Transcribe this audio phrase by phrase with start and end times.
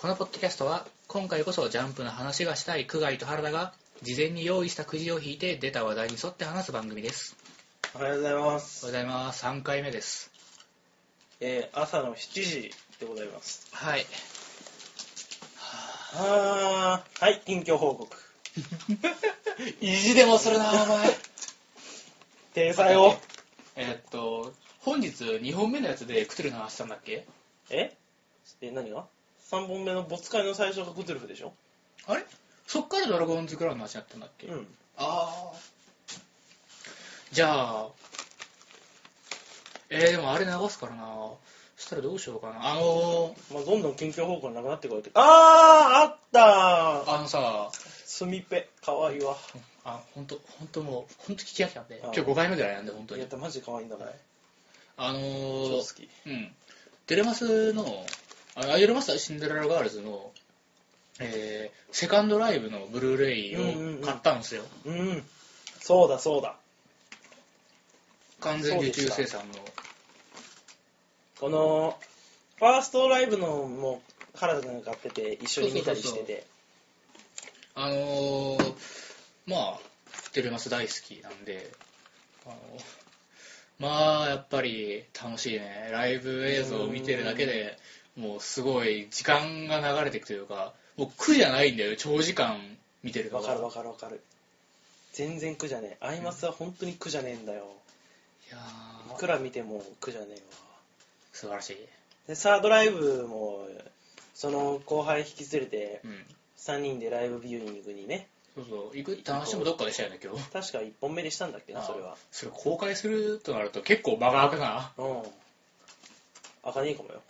[0.00, 7.36] このポッドキャストは今回こそジャンプの話がしたい久我井と原田が事前に用意したくじを引いて出た話題に沿って話す番組です。
[7.94, 8.86] おはようございまおはようす。
[8.86, 9.44] ございます。
[9.44, 10.30] 3回目です。
[11.40, 13.68] えー、朝の7時でございます。
[13.72, 14.06] はい。
[16.14, 18.16] あー、はい、近況報告。
[19.82, 21.10] 意地でもするなお前。
[22.54, 23.16] 体裁を。
[23.76, 27.26] えーっと本日2本目のやつでクトゥルフの話したんだっけ？
[27.68, 27.94] え？
[28.62, 29.04] え、何が？
[29.50, 31.52] ?3 本目の没会の最初がクトゥルフでしょ？
[32.06, 32.24] あれ？
[32.66, 34.66] そっからドラゴンズクラウンの話になったんだっけ、うん。
[34.96, 35.52] ああ
[37.32, 37.88] じゃあ
[39.88, 41.04] えー、でもあれ流すからな
[41.76, 45.10] そしたらどうしようかなあのまあ、どんどん近況報告なくなってこいって。
[45.14, 49.36] あー、あったーー、あのさスミペ、かわいいわ。
[49.84, 54.12] あ本当本当もう本当聞き飽きたんであ今日5回目ぐらいなんで本当にいや、マジかわいいんだから。
[54.98, 56.08] あの超ー好、き。
[56.26, 56.52] うん
[57.06, 57.86] テレマスのあ
[58.68, 60.32] アイドルマスターシンデレラガールズの
[61.22, 65.22] えー、セカンドライブのブルーレイうんうんうんを買ったんですよ、うん。
[65.78, 66.56] そうだ、そうだ。
[68.40, 69.54] 完全受注生産の
[71.38, 71.98] この、
[72.56, 74.02] ファーストライブのも
[74.34, 76.46] う、原田君が買ってて、一緒に見たりしてて。
[77.74, 78.74] あのー、
[79.46, 79.78] まあ、
[80.32, 81.70] テレマス大好きなんで、
[82.46, 82.56] あの
[83.78, 85.88] まあ、やっぱり楽しいね。
[85.92, 87.78] ライブ映像を見てるだけで
[88.20, 92.58] もうすごい時間が流れていくというか、もう苦じゃないんだよ、長時間
[93.02, 93.42] 見てるから。
[93.42, 94.20] わかるわかるわかる。
[95.12, 96.06] 全然苦じゃねえ。
[96.06, 97.66] アイマスは本当に苦じゃねえんだよ。
[98.48, 98.58] いや
[99.08, 100.40] いーくら見ても苦じゃねえわ。
[101.32, 101.76] 素晴らしい。
[102.28, 103.66] で、サードライブも、
[104.34, 106.26] その後輩引き連れて、うん。
[106.58, 110.42] 3人でライブビューイングにね、そうそう、行くって話もどっかでしたよね、今日。
[110.50, 112.16] 確か1本目でしたんだっけな、それは。
[112.30, 114.92] それ公開するとなると結構間が空くな。
[114.98, 115.22] うん。
[116.64, 117.22] 開かねえかもよ。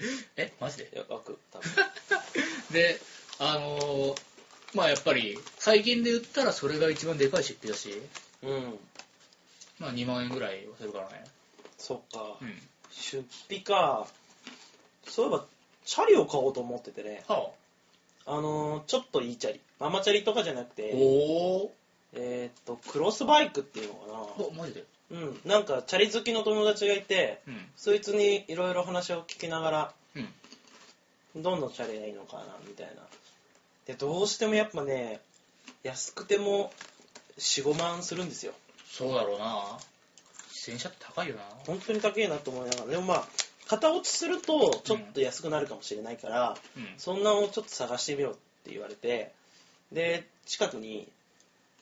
[0.36, 0.90] えマジで？
[0.94, 1.70] いや、開く、多分。
[2.72, 3.00] で、
[3.38, 4.22] あのー
[4.72, 8.00] まあやっぱり、最近で言ったらそれが一番でかい出費だし、
[8.44, 8.78] うん。
[9.80, 11.24] まあ2万円ぐらいはするからね。
[11.76, 12.36] そっか。
[12.40, 12.62] うん。
[12.92, 14.06] 出費か。
[15.08, 15.46] そういえば、
[15.84, 17.24] チャリを買おうと思っててね。
[17.26, 17.50] は
[18.26, 19.60] あのー、ちょっといいチャリ。
[19.80, 21.70] ママチャリとかじゃなくあ、て、おー。
[22.12, 24.84] えーっと、クロスバイクっていうのかお、マジで？
[25.10, 25.18] な。
[25.18, 25.40] うん。
[25.44, 27.68] なんか、チャリ好きの友達がいて、うん。
[27.76, 31.42] そいつにいろいろ話を聞きながら、うん。
[31.42, 33.02] どんなチャリがいいのかな、みたいな。
[33.86, 35.20] で、どうしてもやっぱね、
[35.82, 36.72] 安くても
[37.38, 38.52] 4、5万するんですよ。
[38.88, 39.78] そうだろうな。
[40.48, 41.42] 自転車って高いよな。
[41.66, 42.90] 本当に高いなと思いながら。
[42.90, 43.28] でもまあ、
[43.68, 46.88] 型落ちするとちょっと安くなるかもしれないから、うん。
[46.98, 49.32] そんなのをちょっと探してみようって言われて、
[49.92, 51.08] で、近くに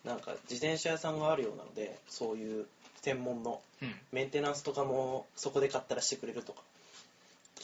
[0.04, 2.66] なんか自転車屋さんがあるようなので、そういう
[3.02, 3.94] 専門のうん。
[4.10, 6.62] メンテナンスとかもそこで買ったらしてくれるとか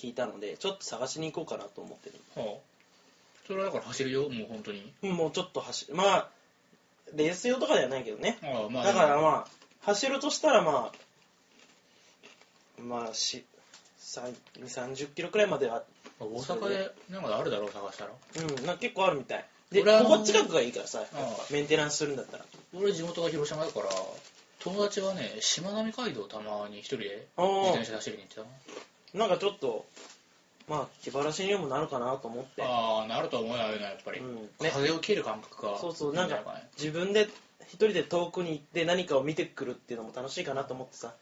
[0.04, 2.20] 聞いたので、ちょっと探しに行こうかなと思ってる。
[2.36, 2.60] はあ。
[3.46, 4.92] それはだから走るよ、もう本当に。
[5.02, 5.94] うんもうちょっと走る。
[5.94, 6.28] まあ、
[7.14, 8.38] レース用とかではないけどね。
[8.42, 8.84] ああ、まあ。
[8.84, 9.48] だからまあ、
[9.82, 10.92] 走るとしたらま
[12.78, 13.44] あ、まあ、し、
[14.00, 15.84] 3 30キロくらいまでは、
[16.20, 18.10] 大阪でなんかあるだろう、探したら。
[18.36, 19.44] うん、なんか結構あるみたい。
[19.70, 22.44] で、俺はあのここ近くがいいからさ、ああメンテナンスするんだったら。
[22.74, 23.86] 俺地元が広島だから、
[24.60, 28.46] 友達はね、しまなみ海道たまに一人であ自転車で走りに行ってたな。
[29.14, 29.86] あ、なんかちょっと、
[30.68, 32.62] まあ、気晴らしにもなるかなと思って。
[32.62, 34.20] ああ、なると思うよ、ああいうのはやっぱり。
[34.20, 35.78] うんね風を切る感覚が。
[35.78, 36.42] そうそう、なんか
[36.78, 37.28] 自分で
[37.68, 41.14] 一人で遠くに行って何かを見てくるっていうのも楽しいかなと思ってさ、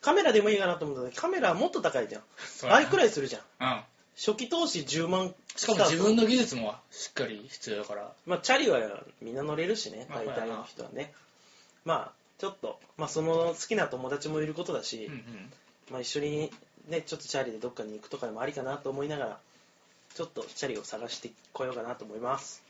[0.00, 2.22] カメラでもいいかなと思ったけど、カメラはもっと高いじゃん。
[2.38, 3.42] そうやな倍くらいするじゃん。
[3.60, 3.80] うん。
[4.16, 8.12] 初期投資10万しかも自分の技術もしっかり必要だから。
[8.26, 8.80] まあ、チャリは
[9.22, 11.12] みんな乗れるしね、まあ大体の人はね。
[11.84, 15.52] まあ、ちょっと、まあ、その好きな友達もいることだし、うんうん。
[15.90, 16.50] まあ、一緒に
[16.90, 19.38] ね、ちょっとチャリでどっかに行くとかでもありかなと思いながら、
[20.14, 22.62] ちょっとチャリを探してこようかなと思います。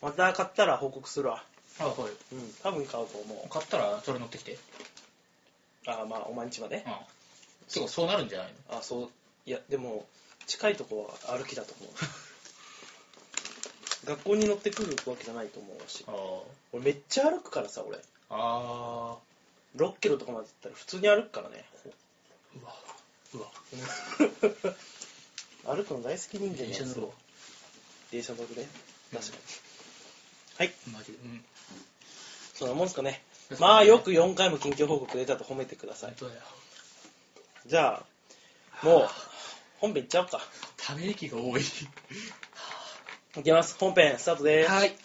[0.00, 1.42] また買ったら報告するわ。
[1.78, 2.12] はいはい。
[2.32, 3.48] うん、多分買うと思う。
[3.48, 4.58] 買ったらそれ乗ってきて。
[5.86, 6.84] あまあ、お前んちまで？
[6.86, 6.94] うん。
[7.66, 8.78] そう、そうなるんじゃないの？
[8.78, 9.08] あ、そう。
[9.46, 10.06] いや、でも、
[10.46, 11.94] 近いとこは歩きだと思う。
[14.06, 16.04] 学校に乗ってくるわけじゃないと思うし。
[16.06, 16.12] あ
[16.72, 17.98] 俺めっちゃ歩くからさ、俺。
[18.30, 18.30] あ。
[18.30, 19.16] あ
[19.76, 21.64] 6キロとかまで行ったら普通に歩くからね。
[22.56, 22.62] ー。
[22.62, 22.72] うわ。
[23.34, 23.50] うわ。
[25.76, 27.14] 歩くの大好き人間なんですよ電車乗るわ。
[28.10, 28.68] 電車乗るね。
[29.12, 29.42] 確かに。
[30.58, 30.72] はい。
[30.92, 31.18] マジで。
[31.18, 31.44] うん。
[32.54, 33.22] そんなもんですかね。
[33.58, 36.10] まあよく4回も近況報告出たと褒めてください。
[36.18, 36.42] 本当だよ。
[37.66, 38.04] じゃ
[38.82, 39.10] あ、もう、
[39.78, 40.40] 本編いっちゃおうか。
[40.76, 41.62] ため息が多い。
[43.36, 43.76] いきます。
[43.78, 44.70] 本編スタートです。
[44.70, 44.96] はい。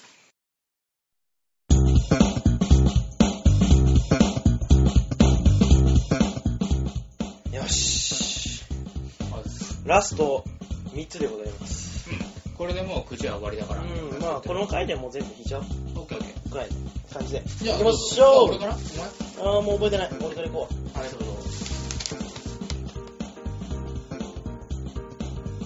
[9.86, 10.46] ラスト
[10.94, 12.10] 3つでございます。
[12.58, 13.82] はもう9時は終わりだから。
[13.82, 15.64] うん、まあ、この回でもう全部引いちゃおう。
[15.64, 16.50] オッケーオッケー。
[16.50, 16.76] ぐらいの
[17.12, 17.44] 感じで。
[17.46, 20.10] じゃあ、行きましょう俺かなお前ああ、もう覚えてない。
[20.22, 21.26] 俺から行こはい、どうぞ。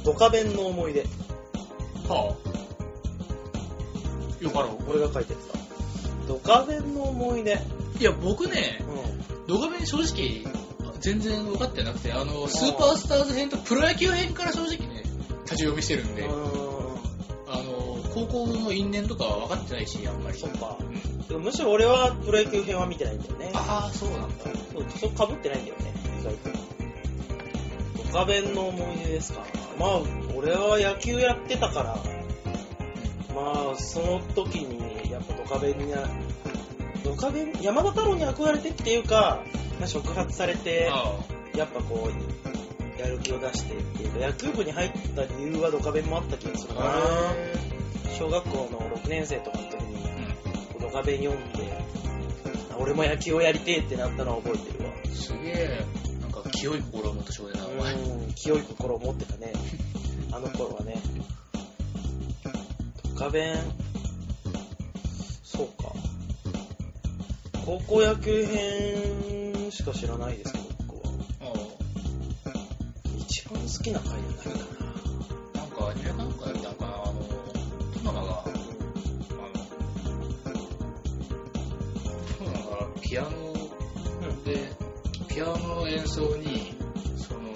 [0.02, 0.06] う。
[0.06, 1.02] ドカベンの思い出。
[2.08, 2.36] は
[4.40, 4.44] あ。
[4.44, 4.78] よかろう。
[4.90, 5.60] 俺が書いたやつだ。
[6.28, 7.60] ドカベンの思い出。
[8.00, 8.80] いや、僕ね、
[9.46, 10.44] うドカベン正直、
[11.00, 15.04] 全然分かってなくて、あの、スーパースターズ編とプロ野球編から正直ね、
[15.44, 20.38] 立ち読みしてるんで、あの、高校の因縁とかは分かってないし、あんまり。
[20.38, 23.52] そっかうんむしろ俺はプロ野球編は見てないんだよね。
[23.54, 24.46] ああ、そうなんだ。
[24.72, 26.50] そう、そうかぶってないんだよね、意外と。
[28.12, 29.46] ドカベンの思い出ですか。
[29.78, 30.00] まあ、
[30.36, 31.98] 俺は野球やってたから、
[33.36, 36.10] まあ、その時に、やっぱドカベンにな、
[37.04, 39.44] ドカベン、山田太郎に憧れてっていうか、
[39.80, 41.16] まあ、触発されて、あ
[41.56, 46.82] やっぱこう、やる気を出してっていうか、野球部に入った理由はドカベンもあった気がするな。
[46.84, 47.34] あ。
[48.18, 49.96] 小学校の6年生とかの時に、
[50.78, 51.72] うドカベン読んで、
[52.72, 54.92] あ俺も野球をやりてえってなったのは覚えてるわ。
[54.92, 55.08] ん。
[55.14, 55.86] すげえ、
[56.22, 57.94] なんか清い心を持った少年だな、お前。
[57.94, 59.54] うん、清い心を持ってたね。
[60.32, 60.96] あの頃はね。
[63.14, 63.58] ドカベン、
[65.44, 65.92] そうか。
[67.68, 71.12] 高校野球編しか知らないですけど、僕は。
[71.42, 71.48] あ
[73.20, 74.62] 一番好きな回は何か
[75.54, 77.26] あなんか、アニメなんかやったんかな、あの、
[77.94, 78.56] トナマが、あの、
[82.38, 83.30] トナマがピアノ。
[84.46, 84.72] で、
[85.28, 86.74] ピアノの演奏に、
[87.18, 87.52] その、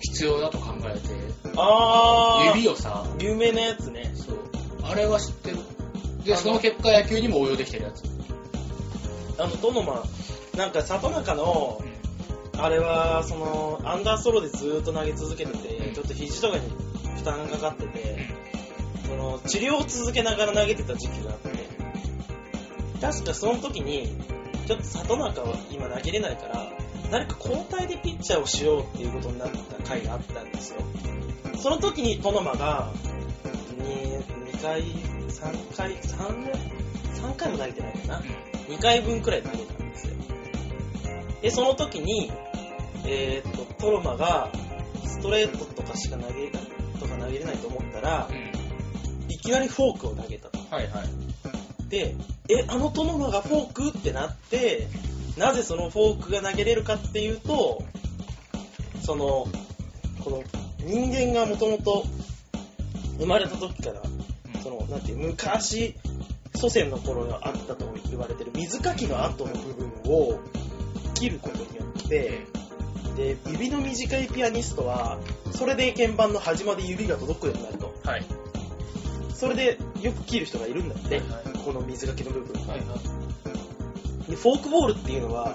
[0.00, 1.14] 必要だと考えて、
[1.56, 4.12] あー、指をさ、有名なやつね。
[4.16, 4.38] そう、
[4.82, 5.58] あれは知ってる。
[6.24, 8.15] で、その結果野球にも応用できてるやつ。
[9.38, 10.04] あの、トノマ、
[10.56, 11.82] なんか里中の
[12.54, 12.60] う、ん。
[12.60, 16.70] あれは、その、アンダーストローでずーっと投げ続けてて、うんちょっと肘とかに
[17.16, 18.28] 負担がかかってて、
[19.06, 21.68] その、治療を続けながら投げてた時期があって、
[23.00, 24.16] 確かその時に、
[24.66, 26.72] ちょっと里中は今投げれないから、
[27.10, 30.80] 誰か交代でピッチャーをしようっていうことになった回があったんですよ。
[31.56, 32.90] その時にトノマが、
[33.78, 36.75] 2, 2回、3回、3,
[37.16, 38.22] 3回も投げてないかな。
[38.68, 40.14] 2回分くらい投げたんですよ。
[41.42, 42.30] で、その時に、
[43.04, 44.50] えーっと、トロマが、
[45.04, 46.48] ストレートとかしか投げ、
[46.98, 49.32] とか投げれないと思ったらう、ん。
[49.32, 50.58] いきなりフォークを投げたと。
[50.74, 51.88] はいはい。
[51.88, 52.16] で、
[52.48, 54.88] え、あのトノマがフォークってなって、
[55.36, 57.82] なぜそのフォークが投げれるかっていうと、
[59.02, 59.46] その、
[60.24, 60.42] この
[60.78, 62.04] 人間がもともと
[63.18, 64.02] 生まれた時から、
[64.62, 65.94] その、なんていう、昔、
[66.56, 70.40] 祖先の頃があったと言われてる水かきの後の部分を
[71.14, 72.46] 切ることによって、
[73.16, 75.18] で、指の短いピアニストは、
[75.52, 77.94] それで鍵盤の端まで指が届くようになると。
[78.04, 78.24] はい。
[79.34, 82.62] それでよく切る人がいるんだって、はいはいこの水かきの部分。
[82.68, 82.84] はいは
[84.26, 84.30] い。
[84.30, 85.52] で、フォークボールっていうのは、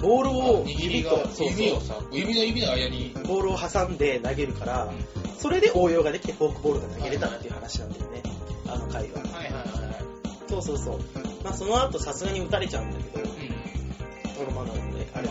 [0.00, 4.92] ボールを指と、指をさ、指の指の間に、ボールを挟んで投げるから、
[5.38, 8.22] それで応用ができてフォークボールが投げれたっていう話なんだよね、
[8.66, 9.25] あの回は。
[10.62, 10.98] そうそうそう。
[11.44, 13.36] まあその後さすがに打たれちゃうんだけど、うん。
[14.34, 15.28] トロマなので、あれ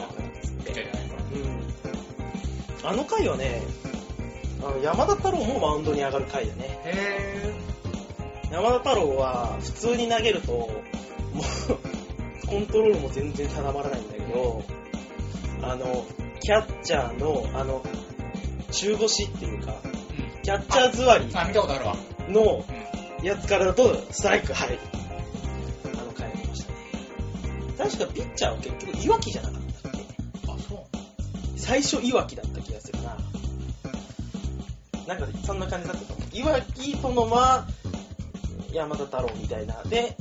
[1.34, 2.88] うん。
[2.88, 3.62] あの回はね、
[4.62, 6.80] あの山田太郎もマウンドに上がる回だね。
[6.86, 7.54] へ
[8.52, 10.70] 山田太郎は普通に投げると、も
[12.44, 14.64] う、コントロールも全然定まらないんだけど、
[15.62, 16.06] あの、
[16.40, 17.84] キャッチャーの、あの、
[18.72, 19.74] 中腰っていうか。
[20.44, 21.96] キャッチャー座りあ、見たことあるわ。
[22.30, 22.64] の
[23.20, 23.26] うん。
[23.26, 24.78] やつからだとストライク入る。
[27.86, 30.00] 確かピッチャーは結局、いわきじゃなかったっけ？
[30.52, 30.80] あ、そう。
[31.56, 33.18] 最初いわきだった気がするな。
[35.08, 36.38] なんかそんな感じだったと思う。
[36.38, 37.68] いわきとのま
[38.74, 39.84] 山田太郎みたいな。
[39.84, 40.18] で、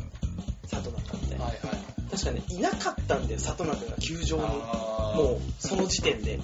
[0.67, 1.45] 里中みたいな。
[1.47, 2.11] はいはい。
[2.11, 4.43] 確かね、いなかったんだよ、里中が球場に。
[4.43, 6.39] もう、その時点で。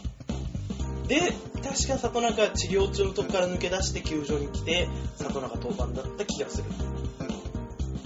[1.07, 6.65] で、確か里中は治療中のとこから抜け出して球場に来て、里中登板だった気がする。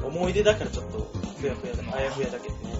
[0.02, 2.74] 思い出だからちょっと、ふやふやだ、あやふやだけどね。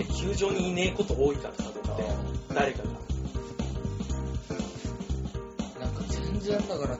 [0.00, 2.02] で、球場にいねえこと多いから、里中って。
[2.54, 2.88] 誰かが。
[5.78, 6.96] なんか全然だから、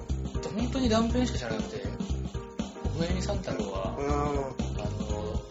[0.55, 1.83] 本当に断片しか知らなくて、
[2.99, 4.11] 小上三太郎は、うーん。
[4.83, 4.85] あ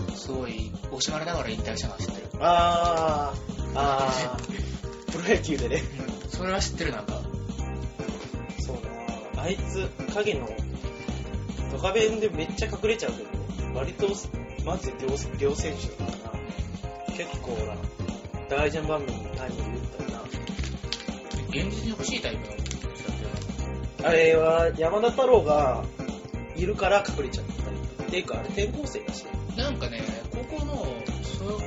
[0.09, 2.27] の、すごい、惜しまれながら引退したのは知ってる。
[2.39, 5.81] あー、あー、 プロ野球でね。
[6.29, 7.19] それは知ってる、なんか。
[8.59, 10.47] そうなあいつ、影の、
[11.71, 14.07] ドカベンでめっちゃ隠れちゃうけど、割と、
[14.63, 16.28] マジで両両選手だからな。
[17.19, 17.75] 結構な、
[18.47, 20.21] 大ジャン番組にタイムリー打ったりな。
[21.49, 25.83] 現実に欲しいタイプのあれは山田太郎が
[26.55, 27.77] いるから隠れちゃったり。
[28.07, 29.31] っていうか、あれ転校生だしね。
[29.57, 30.75] なんかね、ここの、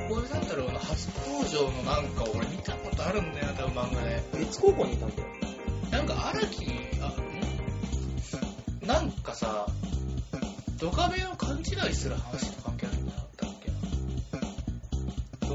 [0.09, 4.23] 小江三太郎の初登場のなんか俺見たことあるんだよな、多分漫画で。
[4.39, 5.27] 別高校にいたんだよ。
[5.91, 6.65] なんか荒木、
[6.99, 7.13] あ、
[8.83, 8.87] ん？
[8.87, 9.67] なんかさ、
[10.79, 13.12] ドカベンを勘違いする話と関係あるんだったっけ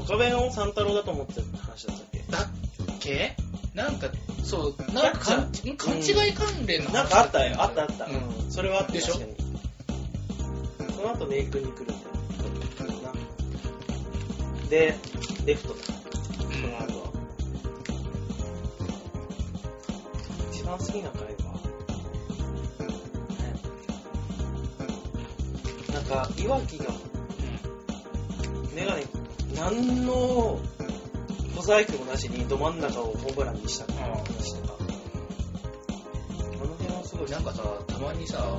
[0.09, 2.19] ドカベンを三太郎だと思ってた話だったっけ？
[2.31, 2.47] だっ
[2.99, 3.35] け？
[3.75, 4.07] なんか、
[4.43, 5.19] そう、なんか
[5.77, 8.05] 勘違い関連の話なんかあったよ、あったあった。
[8.05, 8.51] ううんん。
[8.51, 9.13] それはあったでしょ？
[9.13, 9.35] 確かに。
[10.95, 11.99] その後メイクに来るんだよ。
[13.03, 14.95] なで、
[15.45, 15.79] レフトだ。
[16.43, 17.09] うんその後は。
[20.51, 21.29] 一番好きな回は、
[23.37, 23.53] ね
[25.93, 26.85] なんか、いわきが、
[29.59, 30.57] 何の
[31.53, 34.73] 小細工もなしにど真ん中をホームランにしたっていう話とか。
[34.77, 38.57] この辺はすごいなんかさ、たまにさ、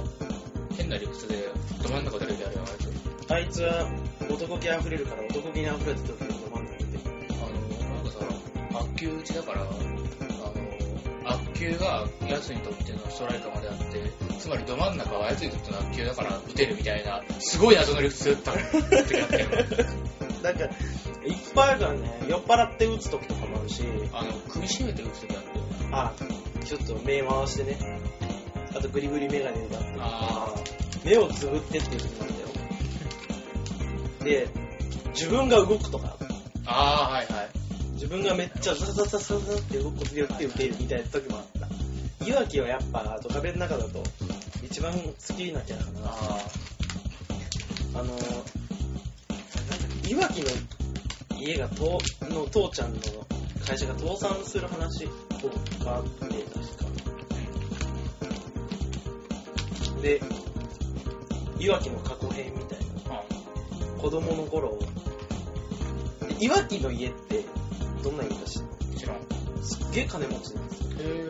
[0.76, 1.48] 変な理屈で
[1.82, 3.32] ど真ん中出る時あるよ、あいつ。
[3.32, 3.88] あいつは
[4.28, 8.18] 男気溢れるから男気に溢れた時にど真ん中に出てあの、なんかさ、
[8.80, 9.72] 悪球打ちだから、あの、
[11.32, 19.48] 悪球が奴にとってのストライカーまであって、つまりど真ん中は奴にとっての悪球だから打てるみたいな、すごい謎の理屈だった時あったよ。
[20.42, 20.70] なんか、いっ
[21.54, 23.82] ぱいあるからね、酔っ払って打つ時とかもあるし、
[24.12, 25.88] あの、首絞めて打つ時あったよね。
[25.92, 26.12] あ、
[26.64, 28.00] ちょっと目回してね、
[28.74, 30.54] あとグリグリメガネだってあ
[31.04, 32.48] 目をつぶってっていう時もあったよ。
[34.24, 34.48] で、
[35.08, 36.16] 自分が動くとか、
[36.66, 37.48] ああ、はいはい。
[37.94, 42.26] 自分がめっちゃザザザザザって動くことによって打てるみたいな時もあった。
[42.26, 44.02] いわきはやっぱドカベンの中だと
[44.62, 44.98] 一番好
[45.34, 46.00] きなキャラかな。
[46.06, 46.38] あ
[47.94, 48.59] あの、なんだっけ
[50.10, 50.48] いわきの
[51.38, 52.98] 家がとの父ちゃんの
[53.64, 55.10] 会社が倒産する話を
[55.84, 56.84] があって、確か。
[60.02, 60.20] で、
[61.60, 63.14] いわきの過去編みたいな。
[63.18, 63.22] あ、
[64.00, 64.80] 子供の頃、
[66.28, 67.44] でいわきの家って
[68.02, 69.16] どんな家か知ってもちろん。
[69.16, 69.20] へ
[69.62, 70.88] すっげえ金持ちなんですよ。
[70.98, 71.28] え。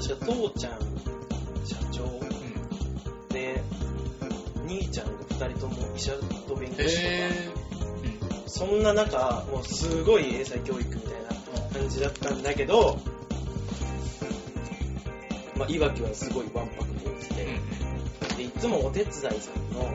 [0.00, 0.72] 確か父ちゃん、
[1.64, 3.28] 社長うん。
[3.28, 3.62] で、
[4.66, 5.12] 兄ちゃんが
[5.46, 6.12] 二人とも医者
[6.48, 6.96] と弁護士
[7.52, 7.59] とか。
[8.50, 12.98] そんな中、もうすごい英才教育みたいな感じだったんだけど、
[15.56, 17.50] まあ、いわきはすごいわんぱくできて、うん。
[18.30, 18.36] うん。
[18.36, 19.94] で、いつもお手伝いさんの、なん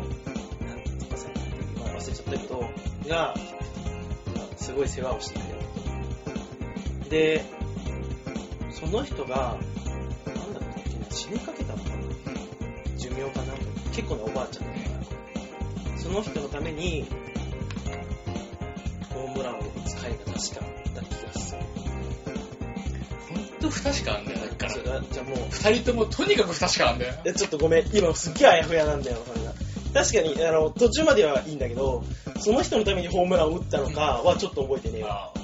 [0.99, 1.31] とかさん
[1.75, 2.61] 今忘れちゃったけど、
[3.09, 3.35] が、
[4.35, 7.09] まあすごい世話をしてくれ。
[7.09, 7.45] で、
[8.71, 9.57] その人が、
[10.25, 11.95] なんだったっけな、死にかけたのかな
[12.97, 13.53] 寿命かな
[13.91, 14.95] 結構なおばあちゃんだか
[15.93, 17.05] ら、その人のために、
[19.15, 21.61] ホームランを打つ回が確かあった気がする。
[23.29, 24.25] ほんと不確かなん。
[24.25, 27.13] だよ、だからじゃあもう、二人ともとにかく不確かなんだよ。
[27.25, 29.53] え、ちょっとごめん、今すっげえあやふやなんだよ、それが。
[29.93, 32.03] 確かに、あの、途中まではいいんだけど、
[32.39, 35.31] その人のためにホームランを打ったのかはちょっと覚えてねえわ。
[35.33, 35.39] あ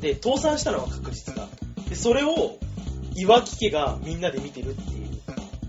[0.00, 1.46] で、倒産したのは確実だ。
[1.88, 2.58] で、それを、
[3.14, 5.08] いわき家がみんなで見てるっていう、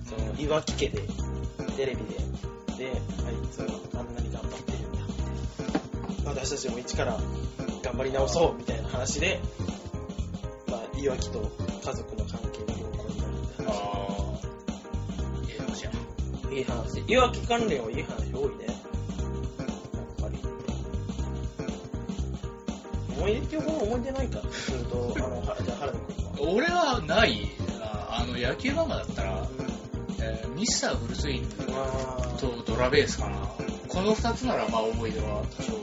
[0.05, 1.01] その、いわき家で、
[1.75, 2.03] テレビ
[2.77, 2.91] で、で、
[3.25, 3.47] あい。
[3.51, 3.59] つ
[3.93, 3.96] は
[6.27, 7.17] 私たちも一から
[7.83, 9.39] 頑張り直そう、みたいな話で、
[10.69, 11.39] まあ、いわきと
[11.83, 13.71] 家族の関係が良好になるってあ。
[13.71, 13.71] 話。
[13.71, 15.51] ああ。
[15.51, 16.51] いい話やな。
[16.51, 16.99] いい話。
[17.07, 18.65] いわき関連はいい話多いね。
[18.65, 18.75] やっ
[20.21, 20.37] ぱり。
[23.17, 26.31] 思い出って思い出ないかすると、あの、はじゃあ原田君は。
[26.53, 29.47] 俺はないなあの野球漫画だったら、うん
[30.19, 31.55] えーミスターフルスイング
[32.39, 33.37] とドラベースかな
[33.87, 35.73] この2つならまあ思い出は多少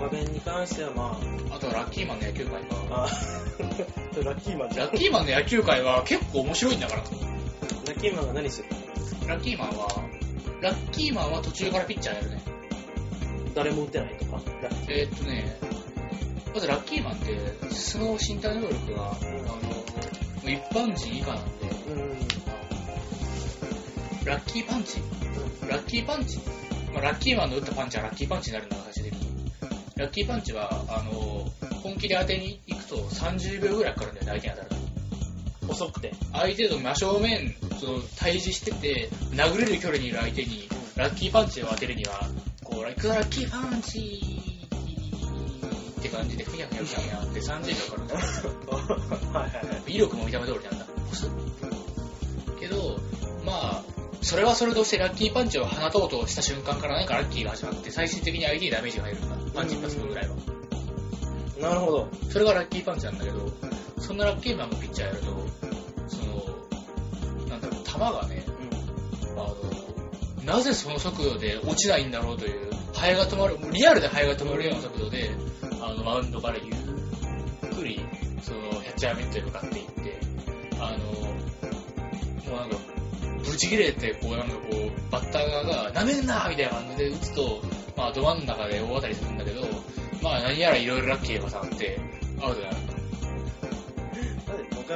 [0.00, 3.04] ドカベンに関してはまなあとはラッキーマンの野球界あ、は。
[3.04, 4.68] あー ラッキーマン。
[4.70, 7.02] ラッキーマンの野球界は結構面白いんだから。
[7.02, 7.06] ラ
[7.94, 8.68] ッキーマンが何する？
[9.28, 9.88] ラッキーマンは
[10.60, 12.40] ラッキーマンは途中からピッチャーやるね。
[13.54, 14.40] 誰も打ってないとか？
[14.88, 15.56] えーっとね
[16.54, 17.38] まずラッキーマンって
[17.74, 19.14] 素の身体能力があ
[20.44, 21.50] の一般人以下なんで
[21.88, 22.10] うん。
[24.24, 24.98] ラッキーパンチ。
[25.68, 26.38] ラッキーパンチ、
[26.92, 29.29] まあ、ラッキーマンの打ったパンチはラッキーパンチになるんだ最終的に
[30.00, 31.44] ラッキーパンチはあの
[31.82, 34.80] 本気で当てに行くと30秒ぐらいかかるんだよね相手に当たる
[35.66, 36.14] と遅くて。
[36.32, 42.20] 相手と真正面その対峙してて殴れる距離にいる相手にラッキーパンチを当てるには
[42.64, 44.50] こうラッラッキーパンチ
[45.98, 48.20] って感じでふにゃふにゃふにゃって30秒かかるんだよ
[49.34, 49.92] はいはいはい。
[49.92, 50.86] 威力も見た目通りなんだ
[52.58, 52.98] けど
[53.44, 53.82] まあ
[54.22, 60.36] それはそれとしてラッキーパンチを放とうとした瞬間から何かラッキーが始まって最終的に相手にダメージが入るんだパンチ一発分ぐらいは。
[61.60, 62.08] なるほど。
[62.30, 63.50] それがラッキーパンチなんだけど
[64.10, 65.26] そんなラッキーマンがピッチャーやると、
[66.08, 68.44] その、なんだろう、球がね、
[69.36, 75.30] あの、なぜその速度で落ちないんだろうという、ハエが止まる、リアルでハエが止まるような速度で、
[75.80, 78.00] あの、マウンドからゆっくり、
[78.42, 80.20] その、キャッチャーミットへ向かっていって、
[80.80, 81.04] あの、
[82.50, 82.76] もうなんか、
[83.44, 87.62] ブチ切れて、こうなんかこう、バッター側が、なめんなみたいな感じで打つと、
[88.00, 89.60] まあ、ど真ん中で大当たりするんだけど、
[90.22, 92.00] まあ、何やらいろいろラッキーがさって、
[92.40, 92.90] アウトにな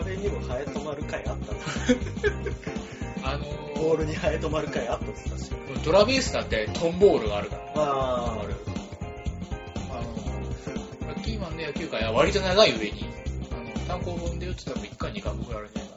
[0.03, 1.61] カにもハエ止まる回あったの？
[3.23, 3.45] あの
[3.77, 5.05] ボールにハエ止まる回あった
[5.85, 7.63] ドラベースだってトンボールがあるから。
[7.77, 8.55] あある。
[9.91, 10.01] あ
[11.07, 13.05] の、ラッキーマンの野球界は割と長い上に、
[13.53, 15.97] あの、単行本で言うと多分1巻2巻ぐらいあるんじゃないか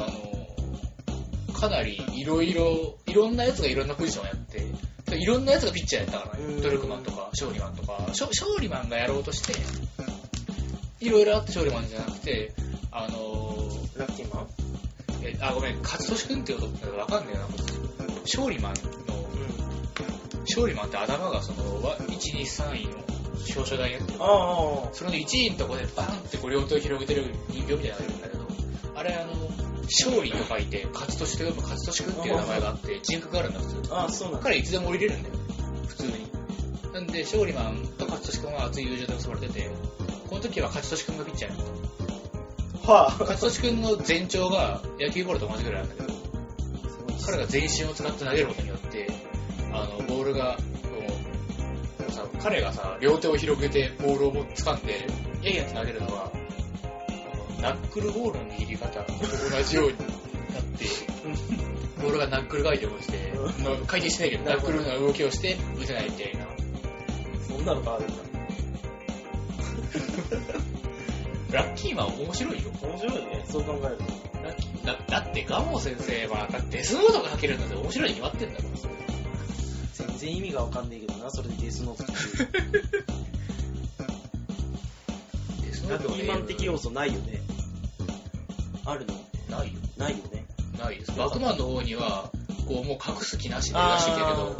[0.00, 0.06] な。
[0.06, 0.35] あの、
[1.56, 6.54] かなりいろいろ、いろんなやつがいろんなポジションをやって、いろんなやつがピッチャーやったからね。
[6.54, 6.62] うん。
[6.62, 9.54] ドルクマンとか、勝利マンとか、勝勝利マンがやろうとして、
[11.00, 12.52] いろいろあって勝利マンじゃなくて、
[12.90, 14.48] あの、ラッキーマン？
[15.22, 17.46] えあ、ごめん、勝利君って言うとわかんねえな、
[18.22, 18.74] 勝利マン
[19.08, 19.14] の、
[20.34, 20.40] うん。
[20.40, 22.92] 勝利マンって頭がその、わ1、2、3位の
[23.46, 28.35] 表彰台やってあそれの1位のとこでバーンってこう両手を広げてる人形みたいなのがいるんだけど、
[28.96, 29.32] あれあの、
[29.84, 33.94] 勝利と書いて、勝利と読む勝利君っていう名前があって、人格があるんだ、普通。
[33.94, 34.44] あ、そうなんだ。
[34.44, 35.34] 彼いつでも降りれるんだよ、
[35.86, 36.12] 普通に。
[36.94, 39.70] なんで、勝利マンと勝利君は熱い友情で結ばれてて、
[40.30, 41.66] この時は勝利君がピッチャーやっ
[42.86, 42.92] た。
[42.92, 43.16] はあ。
[43.18, 46.18] 勝利君の全長が野球ボールと同じぐらいなんだけど、
[47.26, 49.10] 彼が全身を使って投げることによって、
[49.72, 55.06] あの、ボールが、こうさ、彼がさ、両手を広げてボールをも掴んで、
[55.42, 56.32] えいやって投げるのは、
[57.66, 60.86] ナックルボールの握り方と同じようになって、
[62.00, 63.32] ボールがナックル回転をして、
[63.88, 66.46] 回転してないけど、ナックルの動きをして打てないみたいな。
[67.48, 68.14] そんなのがあるんだ。
[71.58, 72.70] ラッキーマン面白いよ。
[72.80, 74.04] 面白いね、そう考えると。
[74.44, 78.68] ラッキーだだってガモ先生は、だってデスノートが書けるんだって面白いに決まってんだから。
[79.92, 82.12] 全然意味がわかんないけどな、それでデスノートって
[85.88, 87.35] ラッキーマン的要素ないよね。
[88.86, 89.14] あるの？
[89.50, 89.80] ないよ。
[89.96, 90.46] ないよね。
[90.78, 91.12] ないです。
[91.18, 92.30] バックマンの方には、
[92.68, 94.56] こう、もう隠す気なしでらしいけれど、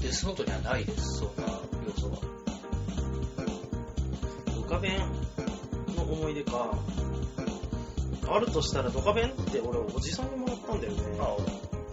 [0.00, 1.42] デスノートにはないです、そんな
[1.86, 2.16] 要素は。
[4.54, 4.98] ドカベン
[5.96, 6.78] の思い出か。
[8.26, 10.98] あるとしたらドカベンって俺おじさんにもらったんだよね。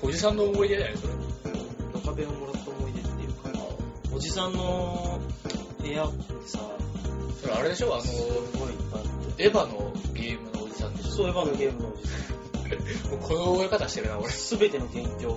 [0.01, 1.13] おじさんの思い出だよね、それ。
[1.93, 3.49] ドカベンをもらった思い出っていうか、
[4.15, 5.19] おじさんの
[5.79, 6.59] 部屋ってさ、
[7.41, 7.93] それあれでしょ？
[7.95, 8.03] あの。
[9.37, 12.41] エヴァのゲームのおじさんでしょそう、エヴァのゲームのおじさん。
[13.11, 14.29] もうこの覚え方してるな、俺。
[14.29, 15.29] すべての元凶、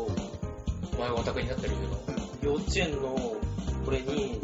[0.97, 2.05] お前がオタクになった理由の。
[2.43, 3.37] 幼稚園の
[3.87, 4.41] 俺に、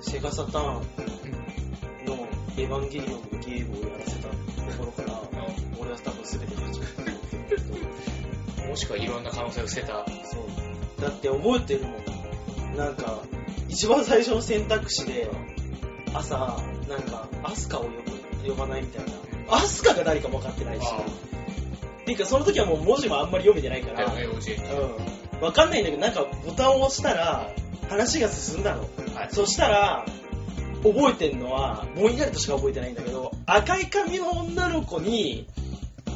[0.00, 0.74] セガサターン
[2.06, 4.34] のエヴァンゲリオンのゲームをやらせたと
[4.78, 5.20] ころから、
[5.78, 8.68] 俺は多分すべての始まったんだけど。
[8.68, 10.04] もしくはいろんな可能性を捨てた。
[10.24, 10.38] そ
[10.98, 11.02] う。
[11.02, 12.76] だって覚えてるもん。
[12.76, 13.22] なんか、
[13.68, 15.30] 一番最初の選択肢で、
[16.12, 16.36] 朝、
[16.88, 17.90] なんか、アスカを呼
[18.44, 19.12] ぶ、呼ばないみたいな。
[19.48, 20.84] アスカが誰かも分かってないし。
[20.84, 24.06] っていうか、その時はもう文字もあんまり読めてないから。
[24.06, 25.40] うん。
[25.40, 27.50] 分かんないんだけど、なんかボタンを押したら、
[27.88, 28.82] 話が進んだの。
[29.14, 29.28] はい。
[29.30, 30.04] そしたら、
[30.82, 35.48] 覚えてんのは、ぼんやりとしか覚えてないんだけど、赤い髪の女の子に、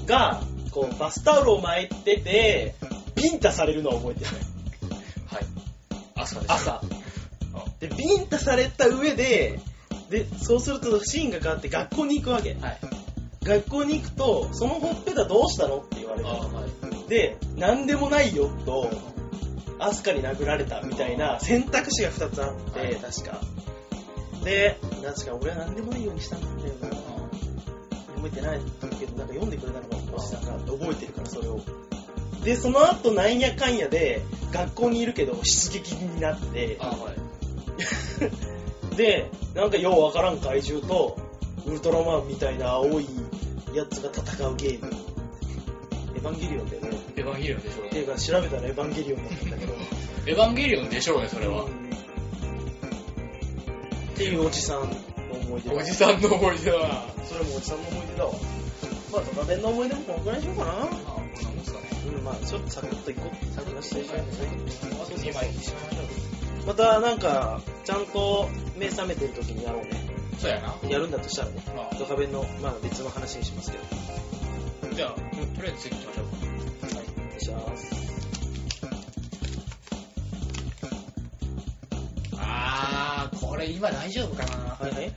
[0.07, 2.75] が、こう、バスタオルを巻いてて、
[3.15, 4.31] ビンタされるのは覚えてる。
[5.27, 5.47] はい。
[6.15, 6.53] 朝です。
[6.53, 6.73] 朝。
[6.75, 6.83] あ
[7.81, 9.59] で、ビンタされた上で、
[10.11, 12.55] で、そうするとシーンが変わって学校に行くわけ。
[12.55, 12.79] はい。
[13.43, 16.33] 学校に行くと、そのほっぺたどうしたのって言われるあ。
[16.33, 17.09] はい。
[17.09, 18.91] で、なんでもないよと、
[19.79, 23.41] アスカに殴られたみたいな選択肢が2つあって、はい確か。
[24.45, 26.89] で、確か俺はなんでもないようにしたんだよな。
[28.17, 28.61] 覚えてない
[28.99, 31.61] けど、なんか読んでくれたのがおじさんが覚えてるから、それを。
[32.45, 34.23] で、その後なんやかんやで、
[34.53, 37.29] 学校にいるけど出撃になって、あはい。
[38.97, 41.17] で、なんかようわからん怪獣と、
[41.67, 43.07] ウルトラマンみたいな青い
[43.75, 44.93] やつが戦うゲーム。
[46.15, 46.89] エヴァンゲリオンだよね。
[47.17, 47.89] エヴァンゲリオンでしょうね。
[47.89, 49.75] っていうか調べたらエヴァンゲリオンだったんだけど。
[50.27, 51.65] エヴァンゲリオンでしょうね、それは。
[51.65, 51.69] っ
[54.17, 54.87] ていうおじさんの
[55.41, 57.05] 思い出だおじさんの思い出だな。
[57.25, 58.33] それもおじさんの思い出だわ。
[59.13, 60.73] まあ、ドカベンの思い出もこのくらいにしようかな。
[60.73, 61.87] あ、こんなもんすかね。
[62.17, 63.55] うん、まあ、ちょっとサクッといこう。
[63.55, 64.19] サクッとしていこう。
[64.19, 66.03] あと2枚にしましょ
[66.65, 66.67] う。
[66.67, 70.08] また、なんか、ちゃんと目覚めてる時にやろうね。
[70.39, 70.75] そうやな。
[70.89, 71.63] やるんだとしたらね。
[71.77, 73.85] まドカベンの、まあ別の話にしますけど。
[74.91, 75.21] あ、じゃあ、と
[75.63, 76.97] りあえず次行きましょうか。
[76.97, 78.09] はい、お願いします。
[82.37, 85.13] あー、これ今大丈夫かなはいはい。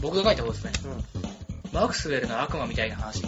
[0.00, 0.72] 僕が書いた方ですね。
[0.84, 1.74] うん。
[1.74, 3.24] マクスウェルの悪魔みたいな話。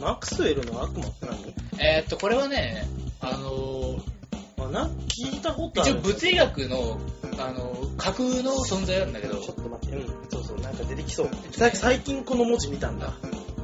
[0.00, 1.54] マックスウェルの悪魔って何？
[1.80, 2.86] えーっと、これはね、
[3.20, 4.17] あのー
[4.58, 5.92] まあ、なん聞いたことある。
[5.92, 6.98] 一応物理学の、
[7.38, 11.30] あのー架空の存在なんだけど、ちょっと待って、うん、そうそう、なんか出てきそう。
[11.50, 13.14] さ最近この文字見たんだ。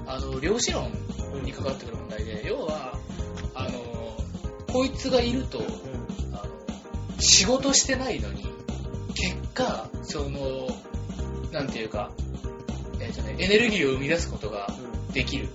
[0.07, 0.91] あの、量子論
[1.45, 2.99] に関わってくる問題で、要は、
[3.55, 5.63] あのーこいつがいると、う
[6.33, 8.45] あの仕事してないのに、
[9.15, 10.69] 結果、その、
[11.53, 12.11] なんていうか、
[12.99, 15.13] えーとね、エネルギーを生み出すことがん。
[15.13, 15.49] できる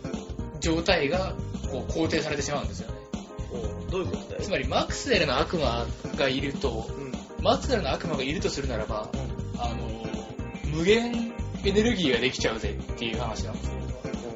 [0.62, 1.34] 状態が
[1.70, 2.99] こう肯定されてしまうんですよね。
[3.90, 5.86] どういうことだよつまり、マクスウェルの悪魔
[6.16, 7.44] がいると、うん。
[7.44, 9.10] マクスウェルの悪魔がいるとするならば、
[9.58, 9.90] あの、
[10.72, 11.34] 無限
[11.64, 13.74] エネルギーができちゃうぜっていう話なんですよ。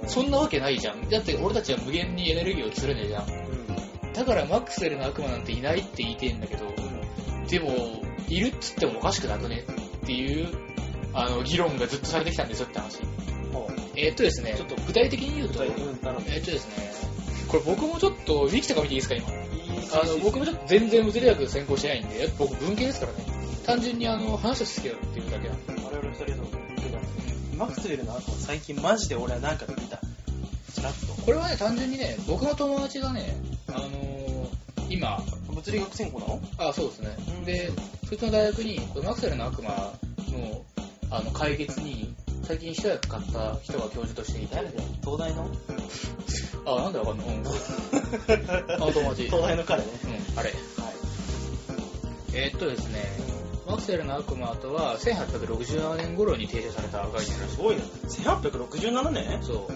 [0.04, 0.10] うん。
[0.10, 1.10] そんなわけないじゃん。
[1.10, 3.30] だって俺たちは無限にエネルギーを作れねえじゃん。
[3.30, 4.13] うん。
[4.13, 6.65] だからマックスウェルの悪魔なんていないって言いてえんだけど、
[7.47, 10.47] でも、いるっつってもおかしくなくねっていう、
[11.13, 12.99] あの、議論がずっとされてきたんですよって話。
[13.52, 15.63] ほえーっとですね、ちょっと具体的に言うと。
[15.63, 17.02] えーっとですね、
[17.53, 19.27] これ僕もちょっと、ウィキとか見ていいですか今？
[20.01, 23.19] あの、僕もちょっと全然物理学専攻してないんで、やっぱ僕文系ですからね。
[23.63, 25.73] 単純にあの、話を好きだっていうだけなんで。
[25.85, 26.63] 我々二人とも
[27.55, 29.99] マックスウェルの悪魔最近マジで俺はなんかで見た。
[30.73, 31.13] ちらっと。
[31.21, 33.35] これはね、単純にね、僕の友達がね、
[33.67, 34.47] あのー
[34.89, 36.41] 今、物理学専攻なの？
[36.57, 37.45] あ、そうですねうん。
[37.45, 37.71] で、
[38.09, 39.93] そいつの大学に、このマクセルの悪魔
[40.31, 40.65] の
[41.11, 45.47] あの解決に、最近一役買った人が教授としていて、誰だよ東大の？
[46.65, 47.43] あ、なんでわかんないうん
[48.73, 49.23] あの友達。
[49.23, 49.88] 東大の彼ね。
[50.03, 50.49] うん、あれ。
[50.49, 50.60] はい。
[52.34, 53.01] えーっとですね、
[53.65, 57.56] マクセルの悪魔とは、1867年頃に提唱された概念らしい。
[57.56, 57.84] すごいな。
[57.84, 59.43] 1867年？
[59.43, 59.67] そう。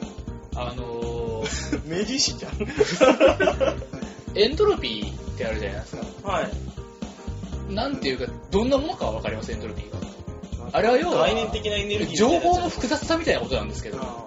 [0.56, 2.58] あのー、 明治維新じゃん。
[4.36, 6.30] エントロピーってあるじゃないですか。
[6.30, 7.73] はい。
[7.73, 9.97] なんていうか、どんなものかはわかります、エントロピーが。
[10.73, 14.25] あれは要は概念的なエネルギー情報のの複雑さみたいなことなんですけど、あ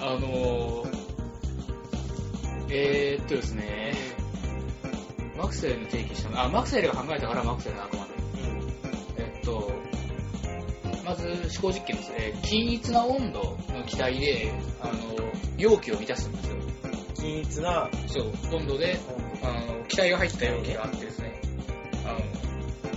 [0.00, 0.88] あのー、
[2.70, 3.94] えー、っとですね、
[5.36, 8.10] マクセルの定義したの、あ、マクセルが考えたからマクセルの悪魔で。
[9.18, 9.70] えっと、
[11.04, 12.38] まず思考実験ですね。
[12.42, 14.92] 均一な温度の気体で、あの、
[15.56, 16.56] 容器を満たすんですよ。
[17.14, 18.98] 均一な、そう、温度で、
[19.42, 21.47] あの、気体が入った容器があってですね。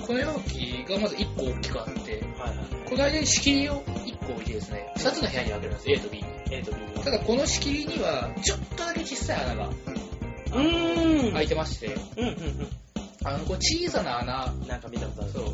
[0.05, 2.89] この容器がまず1個大きくあって、はいはい。
[2.89, 6.25] この間に仕切りを1個置いてですね、2つの部屋に分けるんです、A と B に。
[6.51, 7.03] A と B に。
[7.03, 11.33] ただこの仕切りには、ちょっとだけ小さい穴がうーん。
[11.33, 12.67] 開いてまして、うんうん
[13.23, 14.67] あの、こう小さな穴うん。
[14.67, 15.31] なんか見たことある。
[15.31, 15.53] そう。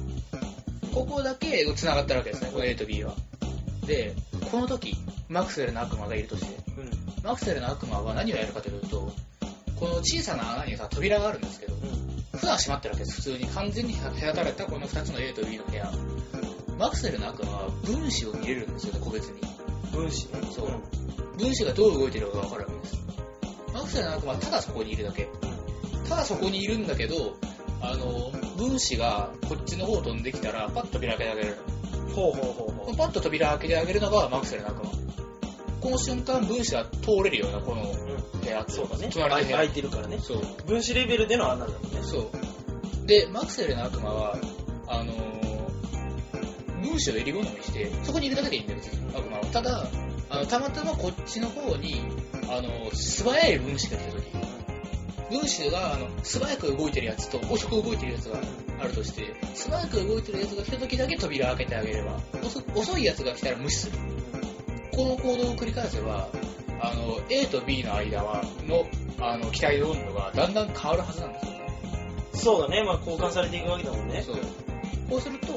[0.94, 3.14] ここだけ繋がったわけですね、この A と B は。
[3.86, 4.14] で、
[4.52, 4.96] この時、
[5.30, 6.92] マクセルの悪魔がいるとして、うん。
[7.24, 9.12] マクセルの悪魔は何をやるかというと、
[9.80, 12.07] この小さな穴にさ、扉があるんですけど、うん。
[12.38, 13.46] 普段は閉まってるわけです、普通に。
[13.48, 15.92] 完全に隔たれたこの2つの A と B の部屋。
[16.78, 19.42] マクセルの悪魔は分子を見れるんですよね、個別に。
[19.92, 20.40] 分子ね。
[20.54, 22.98] そう分子がどう動いてるかがわかるわけです。
[23.74, 25.28] マクセルの悪魔はただそこにいるだけ。
[26.08, 27.36] ただそこにいるんだけど、
[27.82, 31.58] あの、分子がこっちの方飛んできたら、パッと扉開けてあげる。
[32.08, 32.14] うん。
[32.14, 32.96] ほうほうほうほう。
[32.96, 34.92] パッと扉開けてあげるのがマクセルの悪魔。
[35.82, 38.07] この瞬間、分子が通れるような、このうん。
[38.48, 38.66] 部屋。
[38.68, 39.10] そうだね。
[39.12, 39.70] 隣の部屋開い。
[39.70, 40.20] てるからね。
[40.20, 40.42] そう。
[40.66, 42.00] 分子レベルでの穴だもんね。
[42.02, 42.32] そ
[43.04, 43.08] う。
[43.08, 44.38] で、マクセルの悪魔は、
[44.88, 45.38] あのー
[46.82, 48.80] 分子を襟好みして、そこにいるだけでいいんだよ、
[49.16, 49.46] 悪魔は。
[49.46, 49.88] ただ、
[50.30, 52.02] あのたまたまこっちの方に、
[52.50, 54.28] あの素早い分子が来た時、
[55.30, 58.40] 分子があの素早く動いてるやつと遅く動いてるやつが
[58.80, 63.98] あるとして、素早く動いてるやつが来た時だけ扉開けてあげれば、遅遅いやつが来たら無視する。
[64.96, 66.30] この行動を繰り返せば、
[66.80, 68.86] あの A と B の間はの
[69.20, 71.52] あの気体の温度がだんだん変わるはずなんですよ。
[72.34, 72.84] そうだね。
[72.84, 74.22] まあ交換されていくわけだもんね。
[74.22, 74.36] そう。
[75.10, 75.48] こうすると、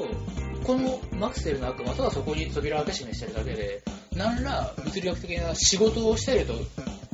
[0.63, 3.81] このマクセルの悪魔、ただそこに扉を開け閉めしてるだけで、
[4.15, 6.53] 何ら物理学的な仕事をしてると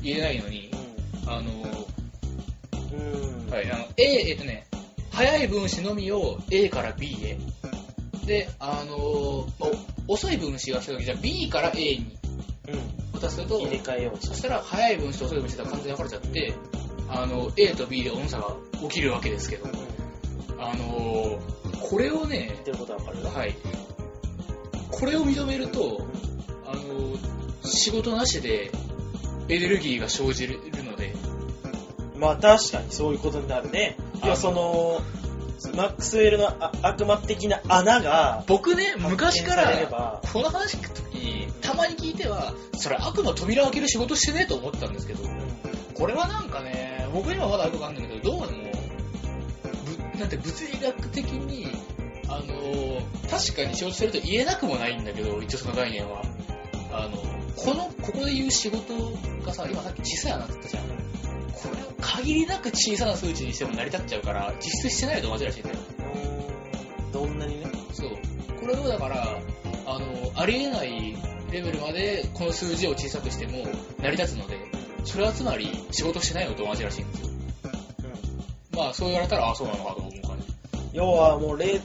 [0.01, 0.71] 言えないのに、
[1.25, 1.51] あの、
[2.93, 3.43] うん。
[3.45, 3.51] うん。
[3.51, 4.67] はい、あの、A、えっとね、
[5.11, 7.37] 速い分子のみを A から B へ。
[8.25, 9.69] で、あの、まあ
[10.07, 12.17] 遅い分子が来た時じゃあ B から A に
[12.69, 12.96] うん。
[13.19, 16.53] 渡すと、入れ替えようとそしたら速い分子と遅い分子が完全に分かれちゃって、
[17.09, 19.67] あの、A と B で温差が起きるわけですけど、
[20.59, 21.39] あの、
[21.79, 23.55] これをね言っ、てることはわかるはい。
[24.91, 26.05] これを認めると、
[26.65, 27.17] あの、
[27.63, 28.71] 仕事なしで
[29.47, 31.13] エネルギーが生じるので、
[32.17, 33.95] まあ確かにそういうことになるね。
[34.15, 35.01] いあや、その、
[35.75, 45.23] マックスウェルのあ悪魔的な穴が、僕ね、昔から、ば、この話聞くときに、たまに聞いては、それ悪魔扉開ける仕事してねえと思ってたんですけど、
[45.93, 51.67] これはなんかね、僕にはまだよくわかんないけど、どうも、ぶなんて物理学的に、
[52.29, 56.21] あの、確かに仕事してると言えなくもないんだけど、一応その概念は。
[56.91, 57.17] あの、
[57.55, 58.93] この、ここで言う仕事
[59.45, 60.83] がさ、今さっき小さい穴って言ったじゃん。
[60.85, 60.91] こ
[61.75, 65.75] れを限りなく小さな数値にしても成り立っちゃうから、実質してないと同じらしいんだよ。
[67.11, 67.67] どんなにね。
[67.93, 68.11] そう。
[68.59, 69.39] これをだから、
[69.85, 71.16] あの、ありえない
[71.51, 73.65] レベルまでこの数字を小さくしても
[73.99, 74.57] 成り立つので、
[75.05, 77.27] それはつまり仕事してないのと同じらしいんですよ。
[78.73, 80.45] まあそう言われたら、あそうなのかと思う感じ。
[80.93, 81.81] 要はもう0、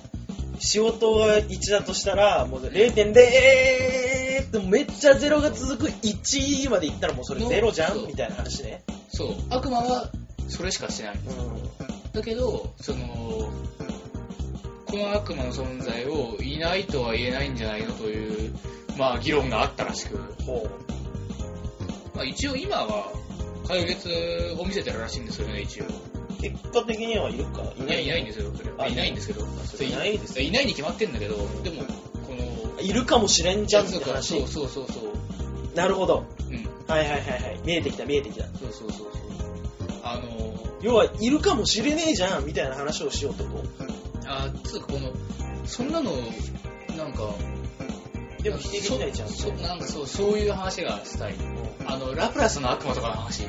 [0.58, 8.06] 仕事が1だとしたら、もう0.0ってめっちゃ0が続く1までいったらもうそれ0じゃん？
[8.06, 8.82] みたいな話ね。
[9.10, 9.34] そう。
[9.50, 10.10] 悪魔は
[10.48, 11.14] それしかしてない。
[11.14, 11.18] う
[12.14, 13.48] だけど、その、
[14.92, 18.54] この悪魔の存在をいないとは言えないんじゃないのという、
[18.98, 20.18] まあ議論があったらしく、
[22.14, 23.10] まあ一応今は
[23.66, 24.10] 解決
[24.60, 25.86] を見せてるらしいんですよね、一応。
[25.86, 25.88] う。
[26.42, 27.62] 結果的にはいるか？
[27.78, 29.46] いいや、いないんですよ、それあいないんですけど。
[29.46, 31.84] いないですいないに決まってんだけど、でも、
[32.26, 32.34] こ
[32.76, 34.46] の、いるかもしれんじゃんってそう話。
[34.46, 35.74] そうそうそう。
[35.74, 36.26] なるほど。
[36.50, 36.68] うん。
[36.86, 37.60] はいはいはいはい。
[37.64, 38.44] 見えてきた見えてきた。
[38.44, 39.08] そうそうそうそう。
[40.02, 40.52] あの、
[40.82, 44.01] 要は、いるかもしれねえじゃんみたいな話をしようってこと
[44.32, 45.12] あ、つうかこの、
[45.66, 46.12] そんなの、
[46.96, 47.34] なんか、
[48.42, 49.28] でも否定できないじゃん。
[49.28, 51.34] そそなんかそう、そういう話がしたい。
[51.86, 53.46] あの、ラプラスの悪魔とかの話。